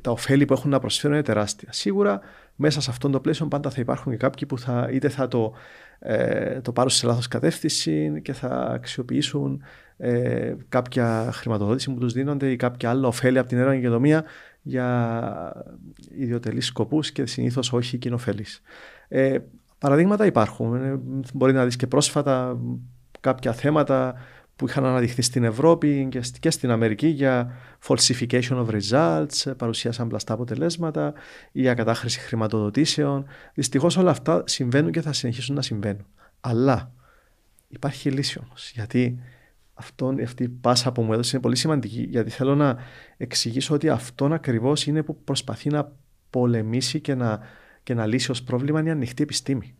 [0.00, 1.68] τα ωφέλη που έχουν να προσφέρουν είναι τεράστια.
[1.72, 2.20] Σίγουρα
[2.56, 5.52] μέσα σε αυτόν το πλαίσιο πάντα θα υπάρχουν και κάποιοι που θα, είτε θα το,
[5.98, 9.62] ε, το πάρουν σε λάθος κατεύθυνση και θα αξιοποιήσουν
[9.96, 14.24] ε, κάποια χρηματοδότηση που τους δίνονται ή κάποια άλλα ωφέλη από την έρευνα και καινοτομία
[14.62, 15.52] για
[16.18, 18.62] ιδιωτελείς σκοπούς και συνήθως όχι κοινοφελείς.
[19.14, 19.38] Ε,
[19.78, 20.74] παραδείγματα υπάρχουν.
[20.74, 21.00] Ε,
[21.34, 22.58] μπορεί να δεις και πρόσφατα
[23.20, 24.14] κάποια θέματα
[24.56, 26.08] που είχαν αναδειχθεί στην Ευρώπη
[26.40, 27.52] και στην Αμερική για
[27.86, 31.12] falsification of results, παρουσίασαν πλαστά αποτελέσματα
[31.52, 33.26] ή για κατάχρηση χρηματοδοτήσεων.
[33.54, 36.06] Δυστυχώς όλα αυτά συμβαίνουν και θα συνεχίσουν να συμβαίνουν.
[36.40, 36.92] Αλλά
[37.68, 38.70] υπάρχει λύση όμως.
[38.74, 39.18] Γιατί
[39.74, 42.06] αυτό, αυτή η πάσα που μου έδωσε είναι πολύ σημαντική.
[42.08, 42.76] Γιατί θέλω να
[43.16, 45.92] εξηγήσω ότι αυτόν ακριβώς είναι που προσπαθεί να
[46.30, 47.40] πολεμήσει και να,
[47.82, 49.74] και να λύσει ως πρόβλημα η ανοιχτή επιστήμη.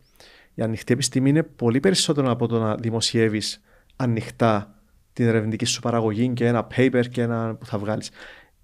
[0.55, 3.63] Η ανοιχτή επιστήμη είναι πολύ περισσότερο από το να δημοσιεύεις
[3.97, 4.83] ανοιχτά
[5.13, 8.11] την ερευνητική σου παραγωγή και ένα paper και ένα που θα βγάλεις.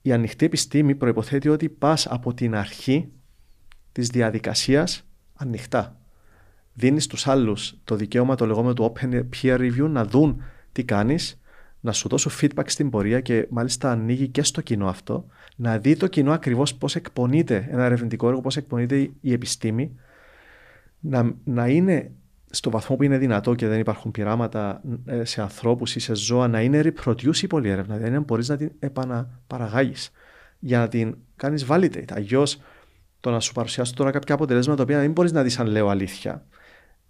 [0.02, 3.08] Η ανοιχτή επιστήμη προϋποθέτει ότι πας από την αρχή
[3.92, 6.00] της διαδικασίας ανοιχτά.
[6.72, 11.40] Δίνεις στους άλλους το δικαίωμα το λεγόμενο του open peer review να δουν τι κάνεις,
[11.80, 15.26] να σου δώσουν feedback στην πορεία και μάλιστα ανοίγει και στο κοινό αυτό,
[15.60, 19.94] να δει το κοινό ακριβώς πώς εκπονείται ένα ερευνητικό έργο, πώς εκπονείται η επιστήμη,
[21.00, 22.10] να, να είναι
[22.50, 26.48] στο βαθμό που είναι δυνατό και δεν υπάρχουν πειράματα ε, σε ανθρώπους ή σε ζώα
[26.48, 30.10] να είναι reproducible η έρευνα, δηλαδή να μπορείς να την επαναπαραγάγεις
[30.58, 32.12] για να την κάνεις validate.
[32.12, 32.60] Αλλιώς
[33.20, 35.88] το να σου παρουσιάσω τώρα κάποια αποτελέσματα τα οποία δεν μπορείς να δεις αν λέω
[35.88, 36.46] αλήθεια,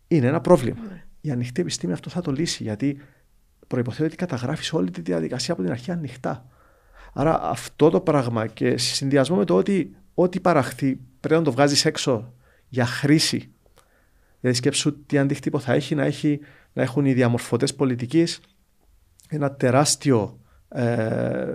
[0.09, 0.81] είναι ένα πρόβλημα.
[0.91, 1.05] Ναι.
[1.21, 3.01] Η ανοιχτή επιστήμη αυτό θα το λύσει, γιατί
[3.67, 6.47] προποθέτει ότι καταγράφεις όλη τη διαδικασία από την αρχή ανοιχτά.
[7.13, 11.53] Άρα αυτό το πράγμα και σε συνδυασμό με το ότι ό,τι παραχθεί πρέπει να το
[11.53, 12.33] βγάζεις έξω
[12.69, 13.51] για χρήση.
[14.41, 16.41] Δηλαδή σκέψου τι αντίκτυπο θα έχει να, έχει,
[16.73, 18.41] να έχουν οι διαμορφωτές πολιτικής
[19.29, 20.39] ένα τεράστιο
[20.69, 20.85] ε,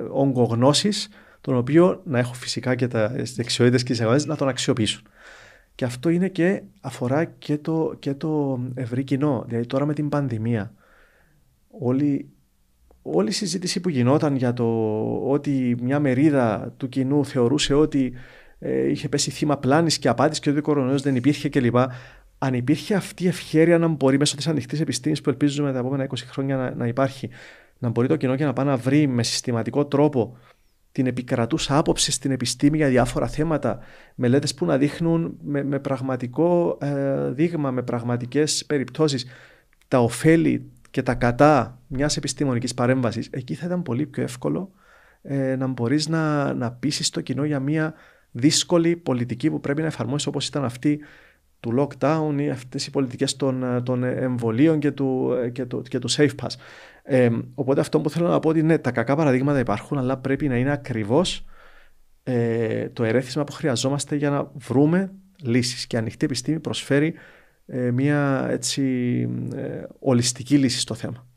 [0.10, 1.10] όγκο γνώσης,
[1.42, 5.02] τον οποίο να έχουν φυσικά και τα δεξιότητες και τις αγορέ να τον αξιοποιήσουν.
[5.76, 9.44] Και αυτό είναι και αφορά και το, και το ευρύ κοινό.
[9.48, 10.74] Δηλαδή τώρα με την πανδημία,
[11.80, 12.30] όλη,
[13.04, 14.66] όλη η συζήτηση που γινόταν για το
[15.28, 18.14] ότι μια μερίδα του κοινού θεωρούσε ότι
[18.60, 21.76] ε, είχε πέσει θύμα πλάνης και απάτης και ότι ο κορονοϊός δεν υπήρχε κλπ.
[22.38, 26.08] Αν υπήρχε αυτή η ευχαίρεια να μπορεί μέσω της ανοιχτής επιστήμης που ελπίζουμε τα επόμενα
[26.08, 27.30] 20 χρόνια να, να υπάρχει,
[27.78, 30.38] να μπορεί το κοινό και να πάει να βρει με συστηματικό τρόπο
[30.92, 33.80] την επικρατούσα άποψη στην επιστήμη για διάφορα θέματα,
[34.16, 39.26] μελέτες που να δείχνουν με, με πραγματικό ε, δείγμα, με πραγματικές περιπτώσεις
[39.88, 44.72] τα ωφέλη και τα κατά μιας επιστημονικής παρέμβασης, εκεί θα ήταν πολύ πιο εύκολο
[45.22, 47.94] ε, να μπορείς να, να πείσει το κοινό για μια
[48.32, 51.00] δύσκολη πολιτική που πρέπει να εφαρμόσεις όπως ήταν αυτή
[51.60, 56.12] του lockdown ή αυτές οι πολιτικές των, των εμβολίων και του, και, του, και του
[56.12, 56.56] safe pass.
[57.04, 60.48] Ε, οπότε αυτό που θέλω να πω είναι ναι, τα κακά παραδείγματα υπάρχουν, αλλά πρέπει
[60.48, 61.46] να είναι ακριβώς
[62.24, 65.88] ε, το ερέθισμα που χρειαζόμαστε για να βρούμε λύσεις.
[65.88, 67.14] Και η ανοιχτή επιστήμη προσφέρει
[67.66, 68.82] ε, μια έτσι
[69.56, 71.28] ε, ολιστική λύση στο θέμα.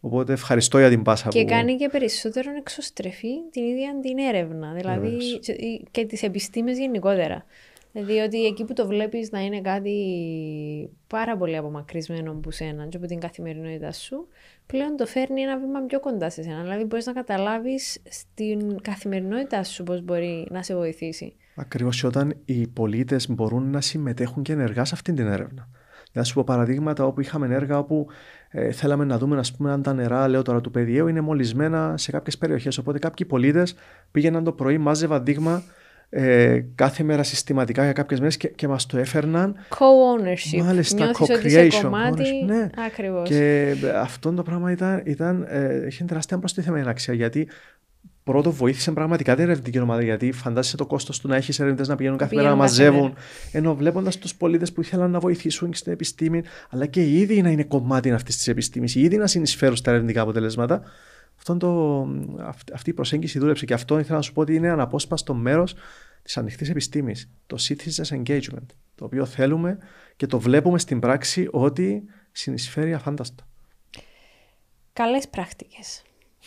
[0.00, 1.48] Οπότε ευχαριστώ για την πάσα και που...
[1.48, 5.18] κάνει και περισσότερο εξωστρεφή την ίδια την έρευνα, δηλαδή
[5.90, 7.44] και τις επιστήμες γενικότερα.
[7.92, 9.96] Δηλαδή εκεί που το βλέπεις να είναι κάτι
[11.06, 14.28] πάρα πολύ απομακρυσμένο από σένα και από την καθημερινότητά σου,
[14.66, 16.62] πλέον το φέρνει ένα βήμα πιο κοντά σε σένα.
[16.62, 21.36] Δηλαδή μπορείς να καταλάβεις στην καθημερινότητά σου πώς μπορεί να σε βοηθήσει.
[21.54, 25.68] Ακριβώς όταν οι πολίτες μπορούν να συμμετέχουν και ενεργά σε αυτή την έρευνα.
[26.12, 28.06] Να σου πω παραδείγματα όπου είχαμε έργα όπου
[28.50, 31.94] ε, θέλαμε να δούμε ας πούμε, αν τα νερά, λέω τώρα του παιδιαίου, είναι μολυσμένα
[31.96, 32.78] σε κάποιες περιοχές.
[32.78, 33.74] Οπότε κάποιοι πολίτες
[34.10, 35.62] πήγαιναν το πρωί, μάζευαν δείγμα
[36.08, 39.54] ε, κάθε μέρα συστηματικά για κάποιες μέρες και, και μας το έφερναν.
[39.68, 40.62] Co-ownership.
[40.64, 41.90] Μάλιστα, co-creation.
[42.46, 42.70] Ναι.
[43.22, 47.48] Και αυτό το πράγμα ήταν, ήταν, ε, είχε τεράστια προστιθέμενη αξία γιατί
[48.24, 50.02] πρώτο βοήθησε πραγματικά την ερευνητική ομάδα.
[50.02, 53.14] Γιατί φαντάζεσαι το κόστος του να έχεις ερευνητές να πηγαίνουν κάθε μέρα να μαζεύουν.
[53.52, 57.64] Ενώ βλέποντας τους πολίτες που ήθελαν να βοηθήσουν στην επιστήμη, αλλά και ήδη να είναι
[57.64, 60.82] κομμάτι αυτής της επιστήμης, ήδη να συνεισφέρουν στα ερευνητικά αποτελέσματα.
[61.36, 62.08] Αυτό το,
[62.72, 65.74] αυτή η προσέγγιση δούλεψε και αυτό ήθελα να σου πω ότι είναι αναπόσπαστο μέρος
[66.22, 67.30] της ανοιχτής επιστήμης.
[67.46, 68.66] Το citizens engagement.
[68.94, 69.78] Το οποίο θέλουμε
[70.16, 73.46] και το βλέπουμε στην πράξη ότι συνεισφέρει αφάνταστα.
[74.92, 76.02] Καλές πρακτικές.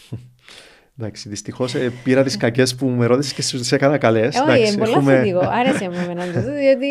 [1.00, 4.36] Εντάξει, δυστυχώς ε, πήρα τις κακές που με ρώτησες και σου τι έκανα καλές.
[4.36, 5.40] Ε, όχι, είναι πολύ θετικό.
[5.40, 6.88] Άρεσε μου εμένα το διότι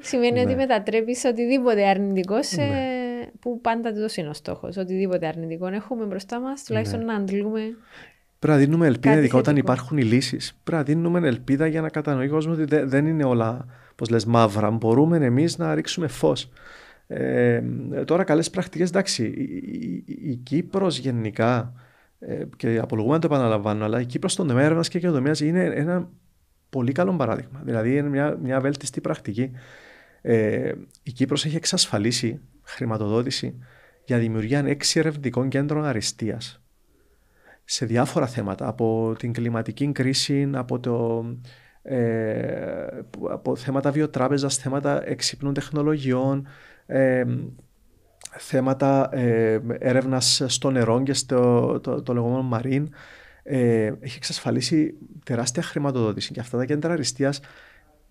[0.00, 0.54] σημαίνει ότι ναι.
[0.54, 2.62] μετατρέπεις οτιδήποτε αρνητικό σε.
[2.62, 3.28] Ναι.
[3.40, 4.76] που πάντα το είναι ο στόχος.
[4.76, 7.04] Οτιδήποτε αρνητικό έχουμε μπροστά μας, τουλάχιστον ναι.
[7.04, 7.60] να αντλούμε.
[8.38, 10.58] Πρέπει να δίνουμε ελπίδα, ειδικά όταν υπάρχουν οι λύσεις.
[10.64, 13.66] Πρέπει να δίνουμε ελπίδα για να κατανοεί ο κόσμος ότι δεν είναι όλα,
[13.96, 14.70] πώς λες, μαύρα.
[14.70, 16.48] Μπορούμε εμείς να ρίξουμε φως.
[17.06, 17.62] Ε,
[18.04, 19.24] τώρα, καλές πρακτικές, εντάξει.
[19.24, 19.42] Η,
[20.06, 21.85] η, η Κύπρος γενικά ε,
[22.56, 26.08] και απολογούμε να το επαναλαμβάνω, αλλά η Κύπρος στον τομέα έρευνας και καινοτομίας είναι ένα
[26.70, 27.60] πολύ καλό παράδειγμα.
[27.64, 29.50] Δηλαδή είναι μια, μια βέλτιστη πρακτική.
[30.22, 33.58] Ε, η Κύπρος έχει εξασφαλίσει χρηματοδότηση
[34.04, 36.60] για δημιουργία έξι ερευνητικών κέντρων αριστείας
[37.68, 41.24] σε διάφορα θέματα, από την κλιματική κρίση, από, το,
[41.82, 42.86] ε,
[43.30, 46.46] από θέματα βιοτράπεζας, θέματα εξυπνών τεχνολογιών,
[46.86, 47.24] ε,
[48.38, 52.88] θέματα ε, έρευνας στο νερό και στο το, το λεγόμενο μαρίν,
[53.42, 56.32] ε, έχει εξασφαλίσει τεράστια χρηματοδότηση.
[56.32, 57.40] Και αυτά τα κέντρα αριστείας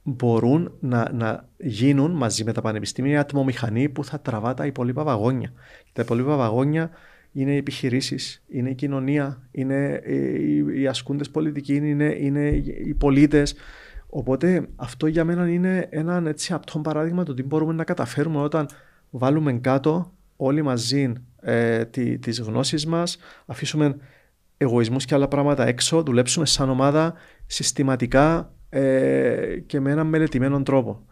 [0.04, 5.54] μπορούν να, να γίνουν μαζί με τα πανεπιστήμια ατμομηχανή που θα τραβά τα υπόλοιπα βαγόνια.
[5.94, 6.90] τα υπόλοιπα βαγόνια
[7.32, 12.50] είναι οι επιχειρήσεις, είναι η κοινωνία, είναι οι, οι ασκούντες πολιτικοί, είναι, είναι
[12.86, 13.56] οι πολίτες.
[14.10, 18.68] Οπότε αυτό για μένα είναι ένα έτσι απτό παράδειγμα του τι μπορούμε να καταφέρουμε όταν
[19.10, 23.98] βάλουμε κάτω όλοι μαζί ε, τι, τις γνώσεις μας, αφήσουμε
[24.58, 27.14] εγωισμούς και άλλα πράγματα έξω, δουλέψουμε σαν ομάδα
[27.46, 31.06] συστηματικά ε, και με έναν μελετημένο τρόπο.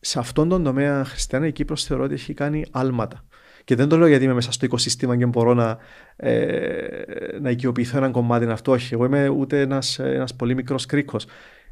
[0.00, 3.24] Σε αυτόν τον τομέα, Χριστιανά, η Κύπρος θεωρώ ότι έχει κάνει άλματα.
[3.64, 5.78] Και δεν το λέω γιατί είμαι μέσα στο οικοσύστημα και μπορώ να,
[6.16, 8.72] ε, να οικειοποιηθώ έναν κομμάτι αυτό.
[8.72, 11.26] Όχι, εγώ είμαι ούτε ένας, ένας πολύ μικρός κρίκος.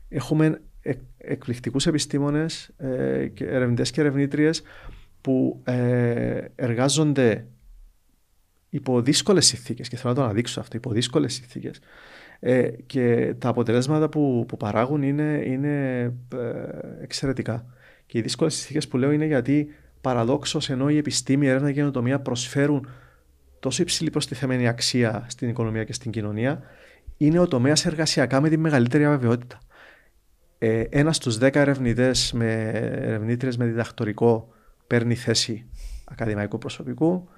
[0.08, 0.60] Έχουμε
[1.18, 4.62] εκπληκτικούς επιστήμονες, ε, ερευνητές και ερευνήτριες
[5.28, 7.46] που ε, εργάζονται
[8.70, 11.80] υπό δύσκολες συνθήκες και θέλω να το αναδείξω αυτό, υπό δύσκολες συνθήκες.
[12.40, 16.12] Ε, και τα αποτελέσματα που, που παράγουν είναι, είναι
[17.02, 17.66] εξαιρετικά.
[18.06, 21.72] Και οι δύσκολες συνθήκες που λέω είναι γιατί παραδόξως ενώ η επιστήμη, η έρευνα και
[21.72, 22.88] η καινοτομία προσφέρουν
[23.60, 26.62] τόσο υψηλή προστιθέμενη αξία στην οικονομία και στην κοινωνία,
[27.16, 29.58] είναι ο τομέας εργασιακά με τη μεγαλύτερη αβεβαιότητα.
[30.58, 34.52] Ε, Ένας στους δέκα ερευνητές με ερευνήτριες με διδακτορικό
[34.88, 35.66] παίρνει θέση
[36.04, 37.28] ακαδημαϊκού προσωπικού.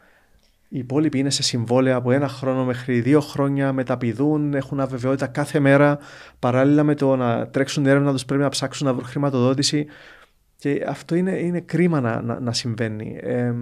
[0.73, 5.61] Οι υπόλοιποι είναι σε συμβόλαια από ένα χρόνο μέχρι δύο χρόνια, μεταπηδούν, έχουν αβεβαιότητα κάθε
[5.61, 5.99] μέρα.
[6.39, 9.87] Παράλληλα με το να τρέξουν έρευνα τους, πρέπει να ψάξουν να βρουν χρηματοδότηση.
[10.57, 13.19] Και αυτό είναι, είναι κρίμα να, να, να συμβαίνει.
[13.21, 13.53] Ε,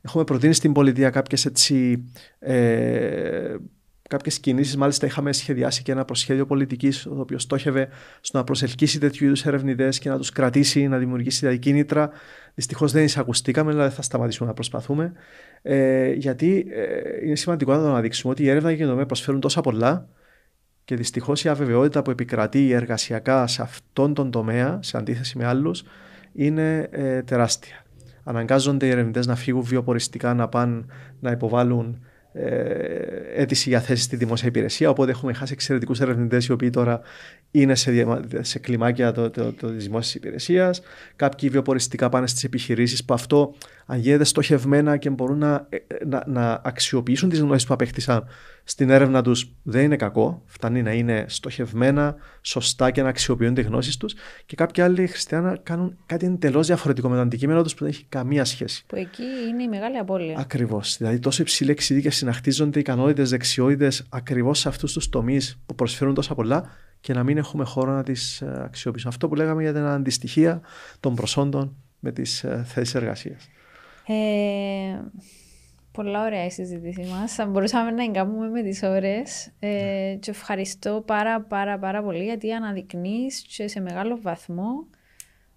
[0.00, 2.04] έχουμε προτείνει στην πολιτεία κάποιες έτσι
[2.38, 3.56] ε,
[4.08, 4.76] κάποιες κινήσεις.
[4.76, 7.88] Μάλιστα, είχαμε σχεδιάσει και ένα προσχέδιο πολιτικής, το οποίος στόχευε
[8.20, 12.10] στο να προσελκύσει τέτοιου είδους ερευνητές και να τους κρατήσει, να δημιουργήσει δηλαδή κίνητρα.
[12.54, 15.12] Δυστυχώς δεν εισακουστήκαμε, αλλά δεν θα σταματήσουμε να προσπαθούμε.
[15.62, 19.40] Ε, γιατί ε, είναι σημαντικό να το αναδείξουμε ότι η έρευνα και η κοινωνία προσφέρουν
[19.40, 20.08] τόσα πολλά
[20.84, 25.84] και δυστυχώς η αβεβαιότητα που επικρατεί εργασιακά σε αυτόν τον τομέα, σε αντίθεση με άλλους,
[26.32, 27.84] είναι ε, τεράστια.
[28.24, 30.84] Αναγκάζονται οι ερευνητές να φύγουν βιοποριστικά, να πάνε
[31.20, 32.07] να υποβάλουν ε,
[33.36, 34.90] αίτηση για θέση στη δημόσια υπηρεσία.
[34.90, 37.00] Οπότε έχουμε χάσει εξαιρετικούς ερευνητές οι οποίοι τώρα
[37.50, 38.06] είναι σε,
[38.40, 40.80] σε κλιμάκια το, το, το, της δημόσιας υπηρεσίας.
[41.16, 43.54] Κάποιοι βιοποριστικά πάνε στις επιχειρήσεις που αυτό,
[43.86, 45.76] αν γίνεται στοχευμένα και μπορούν να, ε,
[46.06, 48.26] να, να αξιοποιήσουν τις γνώσεις που απέκτησαν
[48.64, 50.42] στην έρευνα τους, δεν είναι κακό.
[50.46, 54.14] Φτάνει να είναι στοχευμένα, σωστά και να αξιοποιούν τι γνώσεις τους.
[54.46, 58.04] Και κάποιοι άλλοι χριστιανοί κάνουν κάτι εντελώς διαφορετικό με το αντικείμενο τους που δεν έχει
[58.08, 58.84] καμία σχέση.
[58.86, 60.38] Που εκεί είναι η μεγάλη απώλεια.
[60.38, 60.96] Ακριβώς.
[60.96, 66.14] Δηλαδή, τόσο υψηλή εξειδίκευση να χτίζονται ικανότητες, δεξιότητες ακριβώς σε αυτούς τους τομείς που προσφέρουν
[66.14, 66.70] τόσα πολλά
[67.00, 69.12] και να μην έχουμε χώρο να τις ε, αξιοποιήσουμε.
[69.12, 70.60] Αυτό που λέγαμε για την αντιστοιχία
[71.00, 73.48] των προσόντων με τις ε, θέσεις εργασίας.
[74.06, 75.00] Ε,
[75.92, 77.34] πολλά ωραία η συζήτησή μας.
[77.34, 79.52] Θα μπορούσαμε να εγκάμουμε με τις ώρες.
[79.58, 84.86] Ε, και ευχαριστώ πάρα πάρα πάρα πολύ γιατί αναδεικνύεις και σε μεγάλο βαθμό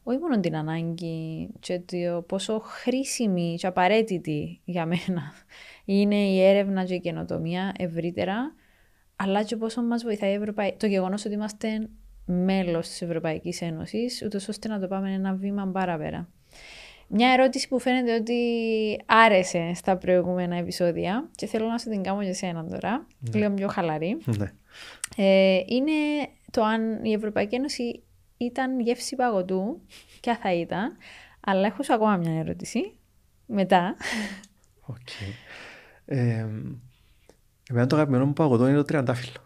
[0.04, 5.34] όχι μόνο την ανάγκη και το πόσο χρήσιμη και απαραίτητη για μένα
[5.86, 8.54] είναι η έρευνα και η καινοτομία ευρύτερα
[9.24, 10.76] αλλά και πόσο μας βοηθάει Ευρωπαϊ...
[10.78, 11.90] το γεγονός ότι είμαστε
[12.26, 16.30] μέλος της Ευρωπαϊκής Ένωσης, ούτως ώστε να το πάμε ένα βήμα παραπέρα.
[17.08, 18.40] Μια ερώτηση που φαίνεται ότι
[19.06, 23.40] άρεσε στα προηγούμενα επεισόδια και θέλω να σου την κάνω για σένα τώρα, ναι.
[23.40, 24.18] λίγο πιο χαλαρή.
[24.38, 24.52] Ναι.
[25.16, 25.92] Ε, είναι
[26.52, 28.04] το αν η Ευρωπαϊκή Ένωση
[28.38, 29.82] ήταν γεύση παγωτού,
[30.22, 30.98] ποια θα ήταν,
[31.40, 32.96] αλλά έχω σου ακόμα μια ερώτηση.
[33.46, 33.96] Μετά.
[34.88, 35.34] Okay.
[36.06, 36.46] Ε,
[37.72, 39.40] Εμένα το αγαπημένο μου παγωτό είναι το τριαντάφυλλο.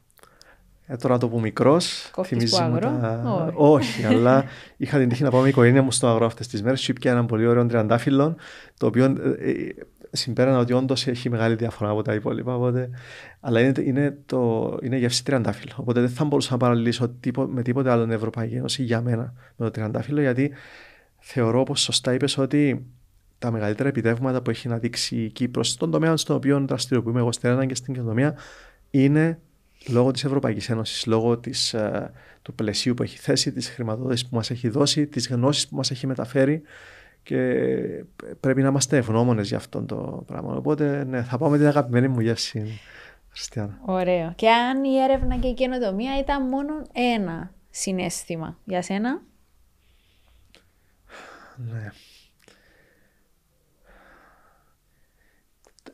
[0.88, 2.12] Ε, τώρα το που μικρός.
[2.24, 3.52] Θυμίζει μου τα...
[3.56, 4.44] Όχι, αλλά
[4.78, 6.82] είχα την τύχη να πάω με η οικογένεια μου στο αγρό αυτές τις μέρες.
[6.82, 8.36] Σου είπε ένα πολύ ωραίο τριαντάφυλλο,
[8.78, 9.76] το οποίο ε, ε
[10.12, 12.56] συμπέρανα ότι όντως έχει μεγάλη διαφορά από τα υπόλοιπα.
[12.56, 12.90] Οπότε,
[13.40, 15.74] αλλά είναι, είναι, το, είναι γεύση τριαντάφυλλο.
[15.76, 19.34] Οπότε δεν θα μπορούσα να παραλύσω τίπο, με τίποτε άλλο την Ευρωπαϊκή Ένωση για μένα
[19.56, 20.52] με το τριαντάφυλλο, γιατί
[21.20, 22.86] θεωρώ, όπως σωστά είπες, ότι
[23.40, 27.32] τα μεγαλύτερα επιτεύγματα που έχει να δείξει η Κύπρος στον τομέα στον οποίο δραστηριοποιούμε εγώ
[27.32, 28.36] στην και στην κοινωνία
[28.90, 29.40] είναι
[29.88, 32.08] λόγω της Ευρωπαϊκής Ένωσης, λόγω της, uh,
[32.42, 35.92] του πλαισίου που έχει θέσει, της χρηματοδότησης που μας έχει δώσει, της γνώσης που μας
[35.92, 36.62] έχει μεταφέρει
[37.24, 37.36] και
[38.40, 40.56] πρέπει να είμαστε ευγνώμονες για αυτό το πράγμα.
[40.56, 42.80] Οπότε ναι, θα πάω με την αγαπημένη μου γεύση.
[43.30, 43.80] Χριστιανά.
[43.86, 44.34] Ωραίο.
[44.36, 49.22] Και αν η έρευνα και η καινοτομία ήταν μόνο ένα συνέστημα για σένα;
[51.56, 51.92] Ναι.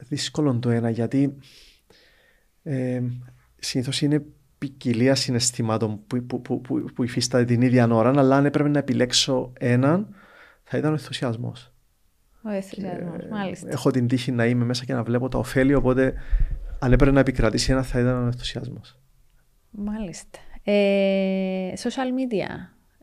[0.07, 1.37] Δύσκολο το ένα γιατί
[2.63, 3.01] ε,
[3.59, 4.25] συνήθως είναι
[4.57, 8.79] ποικιλία συναισθημάτων που, που, που, που, που υφίσταται την ίδια ώρα, αλλά αν έπρεπε να
[8.79, 10.15] επιλέξω έναν,
[10.63, 11.73] θα ήταν ο ενθουσιασμός.
[12.43, 13.69] Ο ενθουσιασμός, μάλιστα.
[13.69, 16.13] Έχω την τύχη να είμαι μέσα και να βλέπω τα ωφέλη, οπότε
[16.79, 18.99] αν έπρεπε να επικρατήσει ένα, θα ήταν ο ενθουσιασμός.
[19.69, 20.39] Μάλιστα.
[20.63, 21.89] Ε, social
[22.19, 22.47] media,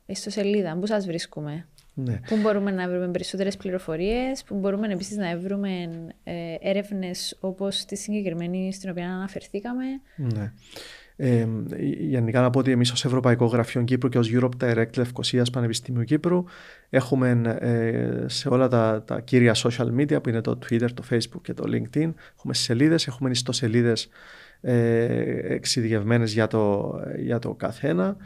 [0.07, 1.69] ιστοσελίδα, πού σας βρίσκουμε;
[2.05, 2.21] Ναι.
[2.29, 5.69] Πού μπορούμε να βρούμε περισσότερες πληροφορίες, πού μπορούμε επίσης να βρούμε
[6.25, 9.85] ε, έρευνες όπως τη συγκεκριμένη στην οποία αναφερθήκαμε.
[10.17, 10.53] Ναι.
[11.21, 11.47] Ε,
[11.99, 16.05] γενικά να πω ότι εμείς ως Ευρωπαϊκό Γραφείο Κύπρου και ως Europe Direct Λευκοσίας Πανεπιστήμιου
[16.05, 16.45] Κύπρου
[16.91, 21.41] έχουμε ε, σε όλα τα, τα κύρια social media που είναι το Twitter, το Facebook
[21.43, 24.09] και το LinkedIn έχουμε σελίδες, έχουμε ιστοσελίδες
[24.61, 28.17] ε, εξειδικευμένες για το, για το καθένα.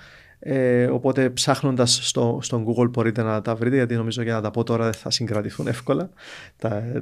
[0.44, 4.50] Ε, οπότε ψάχνοντας στο, στον Google μπορείτε να τα βρείτε, γιατί νομίζω για να τα
[4.50, 6.10] πω τώρα δεν θα συγκρατηθούν εύκολα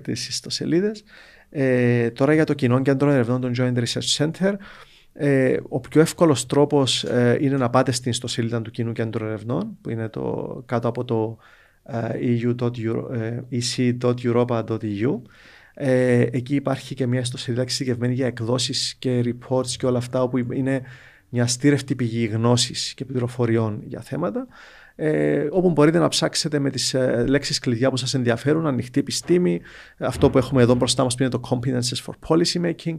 [0.03, 1.05] τις ιστοσελίδες.
[1.51, 4.55] Ε, τώρα για το κοινό κέντρο ερευνών των Joint Research Center.
[5.13, 9.77] Ε, ο πιο εύκολος τρόπος ε, είναι να πάτε στην ιστοσελίδα του κοινού κέντρου ερευνών,
[9.81, 11.39] που είναι το, κάτω από το
[13.51, 15.21] ec.europa.eu.
[15.75, 20.39] Ε, εκεί υπάρχει και μια ιστοσελίδα εξειδικευμένη για εκδόσεις και reports και όλα αυτά, όπου
[20.53, 20.83] είναι
[21.31, 24.47] μια στήρευτη πηγή γνώσης και πληροφοριών για θέματα.
[25.03, 29.61] Ε, όπου μπορείτε να ψάξετε με τις ε, λέξεις κλειδιά που σας ενδιαφέρουν, ανοιχτή επιστήμη,
[29.99, 32.97] αυτό που έχουμε εδώ μπροστά μας που είναι το Competences for Policy Making,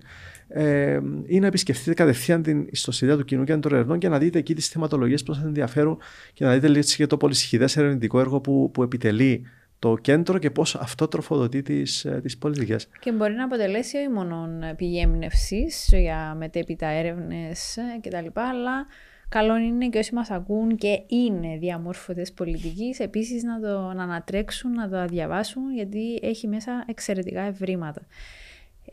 [0.47, 4.53] ε, ή να επισκεφτείτε κατευθείαν την ιστοσελίδα του Κοινού Κέντρου Ερευνών και να δείτε εκεί
[4.55, 5.97] τις θεματολογίες που σας ενδιαφέρουν
[6.33, 9.45] και να δείτε λίγο και το πολυσχηδές ερευνητικό έργο που, που επιτελεί
[9.81, 12.87] το κέντρο και πώς αυτό τροφοδοτεί τις τις ε, πολιτικές.
[12.99, 18.85] Και μπορεί να αποτελέσει όχι μόνο πηγή έμπνευσης για μετέπειτα έρευνες ε, κτλ., αλλά
[19.29, 24.71] καλό είναι και όσοι μας ακούν και είναι διαμόρφωτες πολιτικής, επίσης να το να ανατρέξουν,
[24.71, 28.01] να το διαβάσουν, γιατί έχει μέσα εξαιρετικά ευρήματα.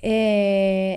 [0.01, 0.97] Ε,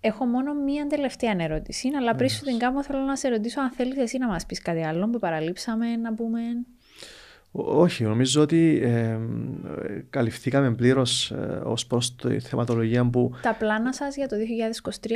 [0.00, 3.70] Έχω μόνο μία τελευταία ερώτηση, αλλά πριν σου την κάνω θέλω να σε ρωτήσω αν
[3.70, 6.40] θέλεις εσύ να μας πεις κάτι άλλο που παραλείψαμε να πούμε.
[7.52, 9.18] Όχι, νομίζω ότι ε,
[10.10, 13.32] καλυφθήκαμε πλήρως ε, ως προς τη θεματολογία που.
[13.42, 14.36] Τα πλάνα σας για το
[15.00, 15.10] 2023,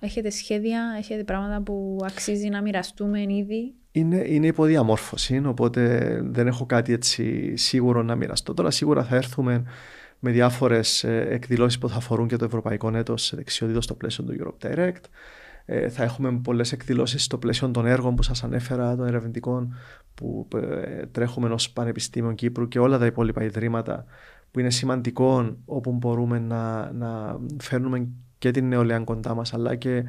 [0.00, 6.66] έχετε σχέδια, έχετε πράγματα που αξίζει να μοιραστούμε ήδη; Είναι, είναι υποδιαμόρφωση, οπότε δεν έχω
[6.66, 8.54] κάτι έτσι σίγουρο να μοιραστώ.
[8.54, 9.64] Τώρα σίγουρα θα έρθουμε
[10.18, 14.66] με διάφορες εκδηλώσεις που θα αφορούν και το Ευρωπαϊκό Έτος Δεξιότητων στο πλαίσιο του Europe
[14.66, 15.02] Direct.
[15.64, 19.74] Ε, θα έχουμε πολλές εκδηλώσεις στο πλαίσιο των έργων που σας ανέφερα, των ερευνητικών
[20.14, 24.04] που ε, τρέχουμε ω Πανεπιστήμιο Κύπρου και όλα τα υπόλοιπα ιδρύματα
[24.50, 28.08] που είναι σημαντικό όπου μπορούμε να, να φέρνουμε
[28.38, 30.04] και την νεολαία κοντά μας, αλλά και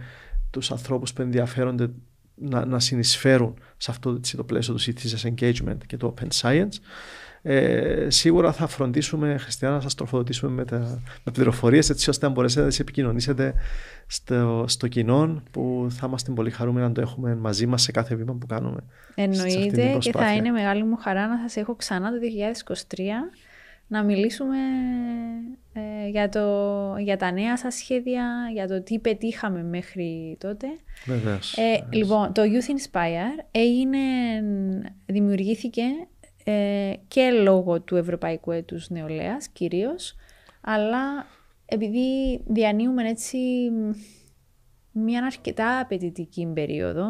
[0.50, 1.90] τους ανθρώπους που ενδιαφέρονται
[2.36, 6.74] να, να συνεισφέρουν σε αυτό το πλαίσιο του citizens engagement και το open science.
[7.46, 12.32] Ε, σίγουρα θα φροντίσουμε, Χριστιανά, να σας τροφοδοτήσουμε με, τα, με πληροφορίες έτσι ώστε να
[12.32, 13.54] μπορέσετε να τις επικοινωνήσετε
[14.08, 18.16] στο, στο κοινό που θα είμαστε πολύ χαρούμενοι να το έχουμε μαζί μας σε κάθε
[18.16, 18.80] βήμα που κάνουμε.
[19.16, 22.18] Εννοείται και θα είναι μεγάλη μου χαρά να σας έχω ξανά το
[22.66, 23.00] 2023
[23.88, 24.58] να μιλήσουμε
[25.74, 30.68] ε, για, το, για τα νέα σας σχέδια, για το τι πετύχαμε μέχρι τότε.
[31.06, 31.58] Βεβαίως.
[31.58, 34.00] Ε, λοιπόν, το Youth Inspire έγινε,
[35.06, 35.84] δημιουργήθηκε
[36.44, 40.16] ε, και λόγω του Ευρωπαϊκού Έτους Νεολαίας κυρίως,
[40.62, 41.26] αλλά
[41.66, 43.38] επειδή διανύουμε έτσι
[44.92, 47.06] μια αρκετά απαιτητική περίοδο,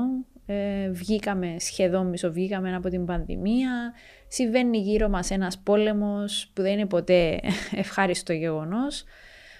[0.45, 3.93] ε, βγήκαμε σχεδόν μισοβγήκαμε από την πανδημία,
[4.27, 7.39] συμβαίνει γύρω μας ένας πόλεμος που δεν είναι ποτέ
[7.83, 9.03] ευχάριστο γεγονός,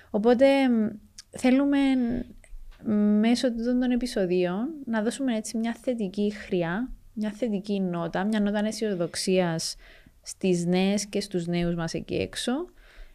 [0.10, 0.46] οπότε
[1.30, 1.78] θέλουμε
[3.20, 9.76] μέσω των επεισοδίων να δώσουμε έτσι μια θετική χρειά μια θετική νότα, μια νότα αισιοδοξίας
[10.22, 12.52] στις νέες και στους νέους μας εκεί έξω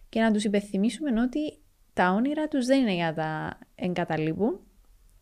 [0.08, 1.58] και να τους υπενθυμίσουμε ότι
[1.92, 4.60] τα όνειρα τους δεν είναι για τα εγκαταλείπουν,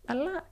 [0.07, 0.51] αλλά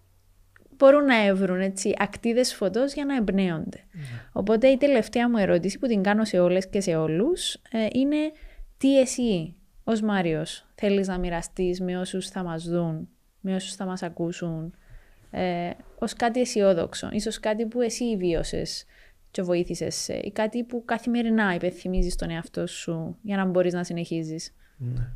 [0.77, 3.85] μπορούν να έβρουν έτσι ακτίδες φωτός για να εμπνέονται.
[3.93, 4.03] Ναι.
[4.33, 8.33] Οπότε η τελευταία μου ερώτηση που την κάνω σε όλες και σε όλους ε, είναι
[8.79, 9.55] τι εσύ
[9.85, 13.09] ως Μάριος θέλεις να μοιραστείς με όσους θα μας δουν,
[13.41, 14.75] με όσους θα μας ακούσουν,
[15.35, 18.85] ε, ως κάτι αισιόδοξο, ίσως κάτι που εσύ βίωσες
[19.31, 24.55] και βοήθησες ή κάτι που καθημερινά υπενθυμίζεις τον εαυτό σου για να μπορείς να συνεχίζεις.
[24.77, 25.09] Ναι.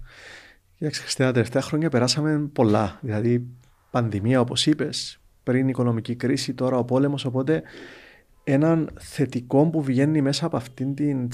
[0.78, 2.98] Κοίταξε, Χριστιανά, τα τελευταία χρόνια περάσαμε πολλά.
[3.02, 3.46] Δηλαδή,
[3.90, 7.62] πανδημία, όπως είπες, πριν η οικονομική κρίση, τώρα ο πόλεμος, οπότε
[8.44, 11.28] έναν θετικό που βγαίνει μέσα από αυτήν την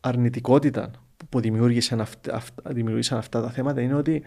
[0.00, 0.90] αρνητικότητα
[1.28, 4.22] που δημιούργησαν αυτά, δημιούργησαν αυτά τα θέματα είναι ότι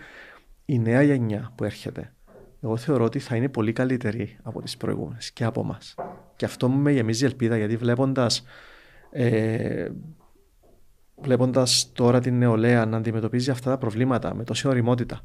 [0.65, 2.13] η νέα γενιά που έρχεται
[2.61, 5.77] εγώ θεωρώ ότι θα είναι πολύ καλύτερη από τις προηγούμενες και από εμά.
[6.35, 8.43] Και αυτό μου με γεμίζει ελπίδα γιατί βλέποντας,
[9.11, 9.89] ε,
[11.15, 15.21] βλέποντας τώρα την νεολαία να αντιμετωπίζει αυτά τα προβλήματα με τόση οριμότητα,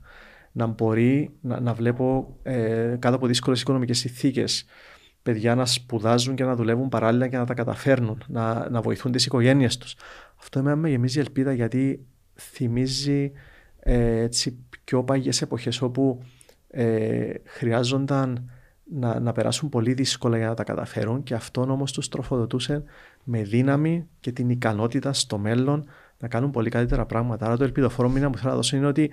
[0.52, 4.64] να μπορεί να, να βλέπω ε, κάτω από δύσκολες οικονομικές συνθήκες
[5.22, 9.26] παιδιά να σπουδάζουν και να δουλεύουν παράλληλα και να τα καταφέρνουν, να, να βοηθούν τις
[9.26, 9.96] οικογένειες τους.
[10.36, 13.32] Αυτό με γεμίζει ελπίδα γιατί θυμίζει
[13.80, 16.22] ε, έτσι, πιο παγιές εποχές όπου
[16.78, 18.50] ε, χρειάζονταν
[18.84, 22.82] να, να περάσουν πολύ δύσκολα για να τα καταφέρουν και αυτόν όμως τους τροφοδοτούσε
[23.24, 27.46] με δύναμη και την ικανότητα στο μέλλον να κάνουν πολύ καλύτερα πράγματα.
[27.46, 29.10] Άρα το ελπιδοφόρο μήνα που θέλω να δώσω είναι ότι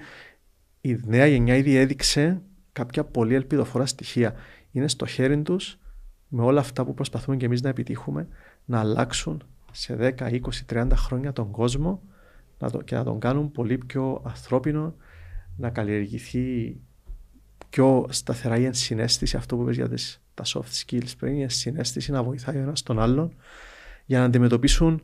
[0.82, 2.41] η νέα γενιά ήδη έδειξε
[2.72, 4.34] κάποια πολύ ελπιδοφόρα στοιχεία.
[4.72, 5.80] Είναι στο χέρι τους
[6.28, 8.28] με όλα αυτά που προσπαθούμε και εμείς να επιτύχουμε
[8.66, 10.39] να αλλάξουν σε 10, 20,
[10.70, 12.01] 30 χρόνια τον κόσμο
[12.59, 14.95] να το, και να τον κάνουν πολύ πιο ανθρώπινο,
[15.57, 16.78] να καλλιεργηθεί
[17.74, 22.11] πιο σταθερά η ενσυναίσθηση, αυτό που είπες για τις, τα soft skills πριν, η ενσυναίσθηση
[22.11, 23.36] να βοηθάει ο ένας τον άλλον
[24.05, 25.01] για να αντιμετωπίσουν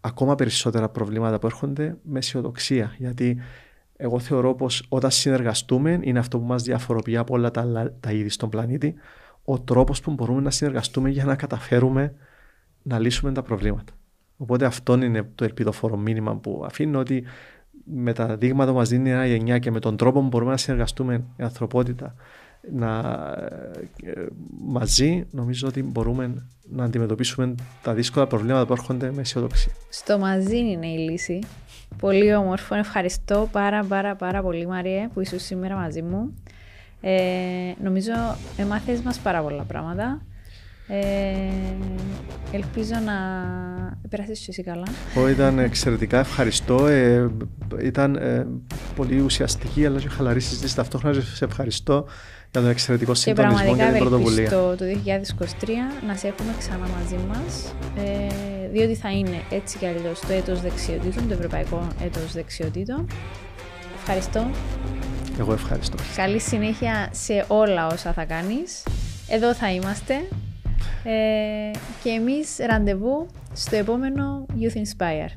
[0.00, 2.94] ακόμα περισσότερα προβλήματα που έρχονται με αισιοδοξία.
[2.98, 3.40] Γιατί
[3.96, 8.28] εγώ θεωρώ πως όταν συνεργαστούμε είναι αυτό που μας διαφοροποιεί από όλα τα, τα είδη
[8.28, 8.94] στον πλανήτη,
[9.44, 12.14] ο τρόπος που μπορούμε να συνεργαστούμε για να καταφέρουμε
[12.82, 13.92] να λύσουμε τα προβλήματα.
[14.36, 17.24] Οπότε αυτό είναι το ελπιδοφόρο μήνυμα που αφήνω ότι
[17.84, 20.50] με τα δείγματα που μας δίνει η νέα γενιά και με τον τρόπο που μπορούμε
[20.50, 22.14] να συνεργαστούμε η ανθρωπότητα
[22.72, 22.98] να,
[24.04, 24.26] ε,
[24.66, 29.72] μαζί νομίζω ότι μπορούμε να αντιμετωπίσουμε τα δύσκολα προβλήματα που έρχονται με αισιοδοξία.
[29.88, 31.38] Στο μαζί είναι η λύση.
[31.98, 32.74] Πολύ όμορφο.
[32.74, 36.34] Ευχαριστώ πάρα πάρα πάρα πολύ Μαριέ που ήσουν σήμερα μαζί μου.
[37.00, 37.12] Ε,
[37.82, 38.12] νομίζω
[38.56, 40.22] έμαθες μας πάρα πολλά πράγματα.
[40.86, 41.02] Ε,
[42.52, 43.14] ελπίζω να
[44.08, 44.86] περάσεις και εσύ καλά.
[45.16, 46.86] Εγώ ήταν εξαιρετικά ευχαριστώ.
[46.86, 47.30] Ε,
[47.82, 48.46] ήταν ε,
[48.96, 50.76] πολύ ουσιαστική αλλά και χαλαρή συζήτηση.
[50.76, 52.04] Ταυτόχρονα σε ευχαριστώ
[52.50, 54.42] για τον εξαιρετικό συντονισμό και την πρωτοβουλία.
[54.42, 55.68] Και το 2023
[56.06, 60.60] να σε έχουμε ξανά μαζί μας, ε, διότι θα είναι έτσι κι αλλιώς το έτος
[60.60, 63.06] δεξιοτήτων, το ευρωπαϊκό έτος δεξιοτήτων.
[63.96, 64.50] Ευχαριστώ.
[65.38, 65.96] Εγώ ευχαριστώ.
[66.16, 68.82] Καλή συνέχεια σε όλα όσα θα κάνεις.
[69.28, 70.14] Εδώ θα είμαστε.
[71.04, 71.70] Ε,
[72.02, 75.30] και εμείς ραντεβού στο επόμενο Youth Inspire.